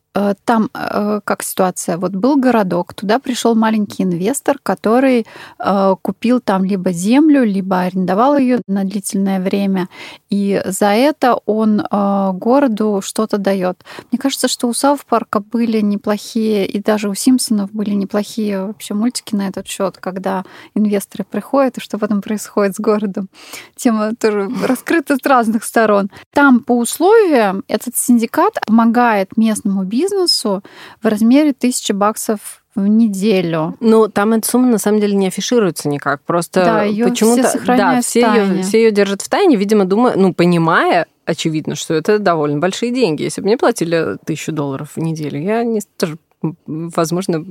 там 0.44 0.70
э, 0.74 1.20
как 1.24 1.42
ситуация? 1.42 1.96
Вот 1.96 2.12
был 2.12 2.36
городок, 2.36 2.94
туда 2.94 3.18
пришел 3.18 3.54
маленький 3.54 4.04
инвестор, 4.04 4.58
который 4.62 5.26
э, 5.58 5.94
купил 6.02 6.40
там 6.40 6.64
либо 6.64 6.92
землю, 6.92 7.44
либо 7.44 7.80
арендовал 7.80 8.36
ее 8.36 8.60
на 8.66 8.84
длительное 8.84 9.40
время, 9.40 9.88
и 10.30 10.62
за 10.64 10.88
это 10.88 11.38
он 11.46 11.82
городу 11.88 13.00
что-то 13.02 13.38
дает. 13.38 13.84
Мне 14.10 14.18
кажется, 14.18 14.48
что 14.48 14.68
у 14.68 14.74
Сауф 14.74 15.04
Парка 15.06 15.40
были 15.40 15.80
неплохие, 15.80 16.66
и 16.66 16.82
даже 16.82 17.08
у 17.08 17.14
Симпсонов 17.14 17.72
были 17.72 17.90
неплохие 17.90 18.66
вообще 18.66 18.94
мультики 18.94 19.34
на 19.34 19.48
этот 19.48 19.66
счет, 19.66 19.98
когда 19.98 20.44
инвесторы 20.74 21.24
приходят, 21.24 21.78
и 21.78 21.80
что 21.80 21.98
потом 21.98 22.20
происходит 22.22 22.76
с 22.76 22.80
городом. 22.80 23.28
Тема 23.76 24.14
тоже 24.14 24.50
раскрыта 24.66 25.16
с 25.16 25.26
разных 25.26 25.64
сторон. 25.64 26.10
Там 26.32 26.60
по 26.60 26.76
условиям 26.76 27.64
этот 27.68 27.96
синдикат 27.96 28.58
помогает 28.66 29.36
местному 29.36 29.84
бизнесу 29.84 30.07
бизнесу 30.08 30.62
в 31.02 31.06
размере 31.06 31.52
тысячи 31.52 31.92
баксов 31.92 32.62
в 32.74 32.86
неделю. 32.86 33.76
Ну, 33.80 34.08
там 34.08 34.34
эта 34.34 34.48
сумма 34.48 34.68
на 34.68 34.78
самом 34.78 35.00
деле 35.00 35.14
не 35.16 35.26
афишируется 35.28 35.88
никак. 35.88 36.22
Просто 36.22 36.64
да, 36.64 37.08
почему-то 37.08 37.48
все 37.48 37.58
да, 37.64 38.00
все 38.00 38.20
ее, 38.20 38.62
все 38.62 38.78
ее 38.78 38.90
держат 38.92 39.22
в 39.22 39.28
тайне, 39.28 39.56
видимо, 39.56 39.84
думая, 39.84 40.14
ну, 40.16 40.32
понимая, 40.32 41.06
очевидно, 41.24 41.74
что 41.74 41.94
это 41.94 42.18
довольно 42.18 42.58
большие 42.58 42.92
деньги. 42.92 43.22
Если 43.22 43.40
бы 43.40 43.46
мне 43.46 43.56
платили 43.56 44.16
тысячу 44.24 44.52
долларов 44.52 44.92
в 44.94 45.00
неделю, 45.00 45.40
я 45.40 45.64
не 45.64 45.80
тоже 45.96 46.18
возможно, 46.66 47.44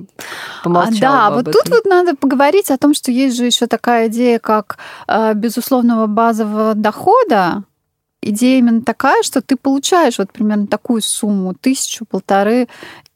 помолчала. 0.64 1.28
А, 1.28 1.30
да, 1.30 1.36
вот 1.36 1.48
этом. 1.50 1.54
тут 1.54 1.70
вот 1.70 1.86
надо 1.86 2.16
поговорить 2.16 2.72
о 2.72 2.78
том, 2.78 2.94
что 2.94 3.12
есть 3.12 3.36
же 3.36 3.46
еще 3.46 3.68
такая 3.68 4.08
идея, 4.08 4.40
как 4.40 4.78
э, 5.10 5.34
безусловного 5.34 6.08
базового 6.08 6.74
дохода, 6.74 7.66
идея 8.22 8.60
именно 8.60 8.82
такая, 8.82 9.24
что 9.24 9.42
ты 9.42 9.56
получаешь 9.56 10.18
вот 10.18 10.32
примерно 10.32 10.68
такую 10.68 11.02
сумму, 11.02 11.54
тысячу, 11.54 12.06
полторы, 12.06 12.68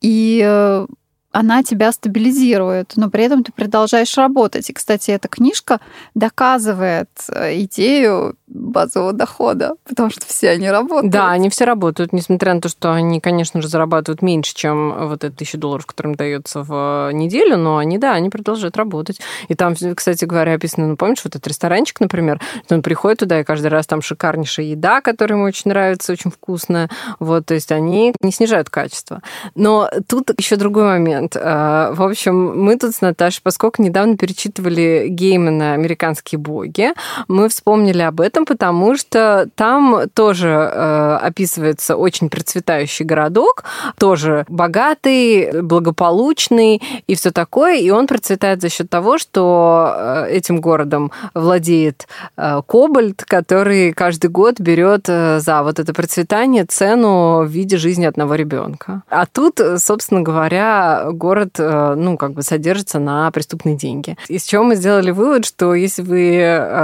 и 0.01 0.41
э, 0.43 0.87
она 1.31 1.63
тебя 1.63 1.91
стабилизирует, 1.91 2.93
но 2.95 3.09
при 3.09 3.23
этом 3.23 3.43
ты 3.43 3.51
продолжаешь 3.51 4.17
работать. 4.17 4.69
И, 4.69 4.73
кстати, 4.73 5.11
эта 5.11 5.27
книжка 5.27 5.79
доказывает 6.13 7.09
э, 7.29 7.61
идею 7.61 8.35
базового 8.47 9.13
дохода, 9.13 9.75
потому 9.87 10.09
что 10.09 10.25
все 10.25 10.49
они 10.49 10.69
работают. 10.69 11.11
Да, 11.11 11.31
они 11.31 11.49
все 11.49 11.65
работают, 11.65 12.11
несмотря 12.11 12.53
на 12.53 12.61
то, 12.61 12.69
что 12.69 12.91
они, 12.91 13.21
конечно 13.21 13.61
же, 13.61 13.67
зарабатывают 13.67 14.21
меньше, 14.21 14.53
чем 14.53 15.07
вот 15.07 15.23
эти 15.23 15.33
тысячи 15.33 15.57
долларов, 15.57 15.85
которым 15.85 16.15
дается 16.15 16.63
в 16.63 17.11
неделю, 17.13 17.57
но 17.57 17.77
они, 17.77 17.97
да, 17.97 18.13
они 18.13 18.29
продолжают 18.29 18.75
работать. 18.75 19.21
И 19.47 19.55
там, 19.55 19.75
кстати 19.95 20.25
говоря, 20.25 20.53
описано, 20.53 20.87
ну, 20.87 20.97
помнишь, 20.97 21.23
вот 21.23 21.35
этот 21.35 21.47
ресторанчик, 21.47 21.99
например, 22.01 22.41
он 22.69 22.81
приходит 22.81 23.19
туда, 23.19 23.39
и 23.39 23.43
каждый 23.43 23.67
раз 23.67 23.87
там 23.87 24.01
шикарнейшая 24.01 24.65
еда, 24.65 25.01
которая 25.01 25.37
ему 25.37 25.47
очень 25.47 25.69
нравится, 25.69 26.11
очень 26.11 26.31
вкусная. 26.31 26.89
Вот, 27.19 27.45
то 27.45 27.53
есть 27.53 27.71
они 27.71 28.13
не 28.21 28.31
снижают 28.31 28.69
качество. 28.69 29.21
Но 29.55 29.89
тут 30.07 30.31
еще 30.37 30.57
другой 30.57 30.83
момент. 30.83 31.20
А, 31.35 31.93
в 31.93 32.01
общем, 32.01 32.59
мы 32.59 32.77
тут 32.77 32.95
с 32.95 33.01
Наташей, 33.01 33.41
поскольку 33.43 33.81
недавно 33.81 34.17
перечитывали 34.17 35.07
Геймана 35.09 35.73
«Американские 35.73 36.39
боги», 36.39 36.93
мы 37.27 37.49
вспомнили 37.49 38.01
об 38.01 38.21
этом, 38.21 38.45
потому 38.45 38.95
что 38.97 39.47
там 39.55 40.09
тоже 40.13 40.49
э, 40.49 41.17
описывается 41.21 41.95
очень 41.95 42.29
процветающий 42.29 43.05
городок, 43.05 43.63
тоже 43.97 44.45
богатый, 44.49 45.61
благополучный 45.61 46.81
и 47.07 47.15
все 47.15 47.31
такое, 47.31 47.77
и 47.77 47.89
он 47.89 48.07
процветает 48.07 48.61
за 48.61 48.69
счет 48.69 48.89
того, 48.89 49.17
что 49.17 49.93
э, 49.95 50.31
этим 50.31 50.61
городом 50.61 51.11
владеет 51.33 52.07
Кобальт, 52.35 53.23
который 53.25 53.93
каждый 53.93 54.29
год 54.29 54.59
берет 54.59 55.07
за 55.07 55.61
вот 55.63 55.79
это 55.79 55.93
процветание 55.93 56.65
цену 56.65 57.43
в 57.43 57.47
виде 57.47 57.77
жизни 57.77 58.05
одного 58.05 58.35
ребенка. 58.35 59.03
А 59.09 59.25
тут, 59.25 59.59
собственно 59.77 60.21
говоря, 60.21 61.10
город, 61.13 61.55
ну, 61.57 62.17
как 62.17 62.33
бы 62.33 62.41
содержится 62.41 62.99
на 62.99 63.29
преступные 63.31 63.75
деньги. 63.75 64.17
Из 64.27 64.43
чего 64.43 64.63
мы 64.63 64.75
сделали 64.75 65.11
вывод, 65.11 65.45
что 65.45 65.73
если 65.73 66.01
вы 66.01 66.37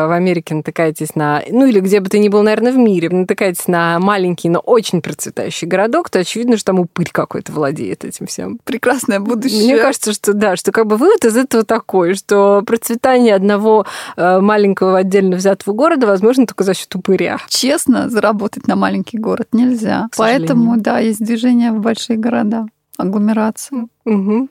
в 0.08 0.12
Америке 0.14 0.56
натыкаетесь 0.56 1.16
на 1.16 1.42
ну 1.50 1.66
или 1.66 1.80
где 1.80 2.00
бы 2.00 2.10
ты 2.10 2.20
ни 2.20 2.30
был, 2.30 2.44
наверное, 2.44 2.72
в 2.72 2.78
мире, 2.78 3.10
натыкаетесь 3.10 3.68
на 3.68 4.00
маленький, 4.00 4.50
но 4.50 4.60
очень 4.60 5.02
процветающий 5.02 5.68
городок, 5.68 6.10
то 6.10 6.20
очевидно, 6.20 6.58
что 6.58 6.68
там 6.68 6.80
упырь 6.80 7.10
какой-то 7.12 7.52
владеет 7.52 8.06
этим 8.06 8.28
всем. 8.28 8.60
Прекрасное 8.64 9.20
будущее. 9.20 9.64
Мне 9.64 9.78
кажется, 9.78 10.14
что 10.14 10.34
да, 10.34 10.56
что 10.56 10.72
как 10.72 10.88
бы 10.88 10.98
вывод 10.98 11.26
из 11.26 11.36
этого 11.38 11.64
такой, 11.64 12.16
что 12.16 12.64
процветание 12.66 13.36
одного 13.36 13.86
э, 14.16 14.40
маленького 14.40 14.98
отдельно 15.00 15.36
взятого 15.36 15.74
города 15.74 16.08
возможно 16.08 16.46
только 16.46 16.64
за 16.64 16.74
счет 16.74 16.94
упыря. 16.96 17.40
Честно, 17.48 18.10
заработать 18.10 18.68
на 18.68 18.76
маленький 18.76 19.18
город 19.18 19.48
нельзя. 19.52 20.08
Поэтому, 20.18 20.78
да, 20.78 21.00
есть 21.00 21.24
движение 21.24 21.72
в 21.72 21.80
большие 21.80 22.18
города, 22.18 22.66
агломерация. 22.98 23.88
Угу. 24.06 24.50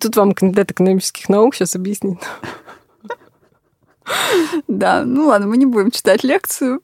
Тут 0.00 0.16
вам 0.16 0.32
кандидат 0.32 0.70
экономических 0.70 1.28
наук 1.28 1.54
сейчас 1.54 1.76
объяснит. 1.76 2.18
Да, 4.68 5.04
ну 5.04 5.26
ладно, 5.26 5.48
мы 5.48 5.56
не 5.56 5.66
будем 5.66 5.90
читать 5.90 6.22
лекцию. 6.24 6.80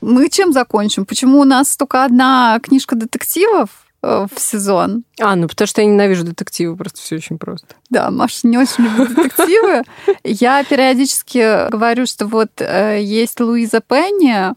Мы 0.00 0.28
чем 0.28 0.52
закончим? 0.52 1.06
Почему 1.06 1.40
у 1.40 1.44
нас 1.44 1.76
только 1.76 2.04
одна 2.04 2.58
книжка 2.62 2.94
детективов 2.94 3.70
э, 4.02 4.26
в 4.32 4.40
сезон? 4.40 5.04
А, 5.20 5.34
ну 5.34 5.48
потому 5.48 5.66
что 5.66 5.80
я 5.80 5.88
ненавижу 5.88 6.24
детективы, 6.24 6.76
просто 6.76 7.00
все 7.00 7.16
очень 7.16 7.38
просто. 7.38 7.66
Да, 7.90 8.10
Маша 8.10 8.46
не 8.46 8.58
очень 8.58 8.84
любит 8.84 9.14
детективы. 9.14 9.82
Я 10.24 10.62
периодически 10.64 11.68
говорю, 11.70 12.06
что 12.06 12.26
вот 12.26 12.50
э, 12.58 13.00
есть 13.02 13.40
Луиза 13.40 13.80
Пенни, 13.80 14.54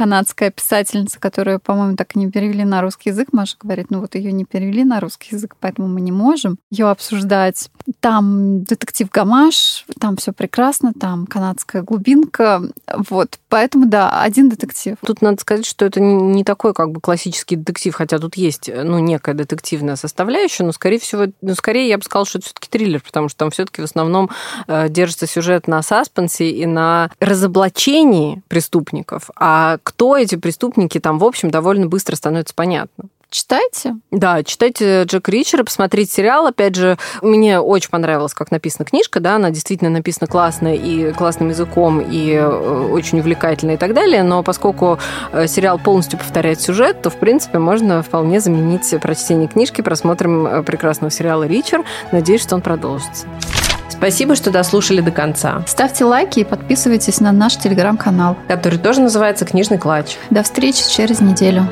канадская 0.00 0.50
писательница, 0.50 1.20
которую, 1.20 1.60
по-моему, 1.60 1.94
так 1.94 2.16
и 2.16 2.18
не 2.18 2.30
перевели 2.30 2.64
на 2.64 2.80
русский 2.80 3.10
язык. 3.10 3.28
Маша 3.32 3.58
говорит, 3.60 3.90
ну 3.90 4.00
вот 4.00 4.14
ее 4.14 4.32
не 4.32 4.46
перевели 4.46 4.82
на 4.82 4.98
русский 4.98 5.36
язык, 5.36 5.56
поэтому 5.60 5.88
мы 5.88 6.00
не 6.00 6.10
можем 6.10 6.56
ее 6.70 6.88
обсуждать. 6.88 7.68
Там 8.00 8.62
детектив 8.62 9.10
Гамаш, 9.10 9.84
там 10.00 10.16
все 10.16 10.32
прекрасно, 10.32 10.94
там 10.98 11.26
канадская 11.26 11.82
глубинка. 11.82 12.62
Вот, 13.10 13.38
поэтому 13.50 13.84
да, 13.84 14.22
один 14.22 14.48
детектив. 14.48 14.96
Тут 15.04 15.20
надо 15.20 15.38
сказать, 15.38 15.66
что 15.66 15.84
это 15.84 16.00
не 16.00 16.44
такой 16.44 16.72
как 16.72 16.92
бы 16.92 17.02
классический 17.02 17.56
детектив, 17.56 17.94
хотя 17.94 18.18
тут 18.18 18.36
есть 18.36 18.70
ну 18.74 19.00
некая 19.00 19.34
детективная 19.34 19.96
составляющая, 19.96 20.64
но 20.64 20.72
скорее 20.72 20.98
всего, 20.98 21.26
ну 21.42 21.54
скорее 21.54 21.88
я 21.88 21.98
бы 21.98 22.04
сказала, 22.04 22.24
что 22.24 22.38
это 22.38 22.46
все-таки 22.46 22.70
триллер, 22.70 23.02
потому 23.02 23.28
что 23.28 23.36
там 23.36 23.50
все-таки 23.50 23.82
в 23.82 23.84
основном 23.84 24.30
э, 24.66 24.88
держится 24.88 25.26
сюжет 25.26 25.68
на 25.68 25.82
саспенсе 25.82 26.48
и 26.48 26.64
на 26.64 27.10
разоблачении 27.20 28.42
преступников, 28.48 29.28
а 29.36 29.76
кто 29.90 30.16
эти 30.16 30.36
преступники, 30.36 31.00
там, 31.00 31.18
в 31.18 31.24
общем, 31.24 31.50
довольно 31.50 31.86
быстро 31.86 32.14
становится 32.14 32.54
понятно. 32.54 33.06
Читайте. 33.28 33.96
Да, 34.12 34.42
читайте 34.44 35.02
Джек 35.02 35.28
Ричера, 35.28 35.64
посмотрите 35.64 36.12
сериал. 36.12 36.46
Опять 36.46 36.76
же, 36.76 36.96
мне 37.22 37.58
очень 37.60 37.90
понравилось, 37.90 38.34
как 38.34 38.52
написана 38.52 38.84
книжка, 38.84 39.18
да, 39.18 39.34
она 39.36 39.50
действительно 39.50 39.90
написана 39.90 40.28
классно 40.28 40.74
и 40.74 41.12
классным 41.12 41.48
языком, 41.48 42.00
и 42.00 42.32
э, 42.32 42.88
очень 42.90 43.18
увлекательно 43.18 43.72
и 43.72 43.76
так 43.76 43.94
далее, 43.94 44.22
но 44.22 44.44
поскольку 44.44 44.98
э, 45.32 45.48
сериал 45.48 45.78
полностью 45.78 46.20
повторяет 46.20 46.60
сюжет, 46.60 47.02
то, 47.02 47.10
в 47.10 47.16
принципе, 47.16 47.58
можно 47.58 48.02
вполне 48.02 48.40
заменить 48.40 48.94
прочтение 49.00 49.48
книжки 49.48 49.80
просмотром 49.80 50.46
э, 50.46 50.62
прекрасного 50.62 51.10
сериала 51.10 51.44
«Ричер». 51.48 51.84
Надеюсь, 52.12 52.42
что 52.42 52.54
он 52.54 52.62
продолжится. 52.62 53.26
Спасибо, 53.90 54.34
что 54.34 54.50
дослушали 54.50 55.00
до 55.00 55.10
конца. 55.10 55.62
Ставьте 55.66 56.04
лайки 56.04 56.40
и 56.40 56.44
подписывайтесь 56.44 57.20
на 57.20 57.32
наш 57.32 57.56
телеграм-канал, 57.56 58.36
который 58.48 58.78
тоже 58.78 59.00
называется 59.00 59.44
«Книжный 59.44 59.78
клатч». 59.78 60.16
До 60.30 60.42
встречи 60.42 60.88
через 60.90 61.20
неделю. 61.20 61.68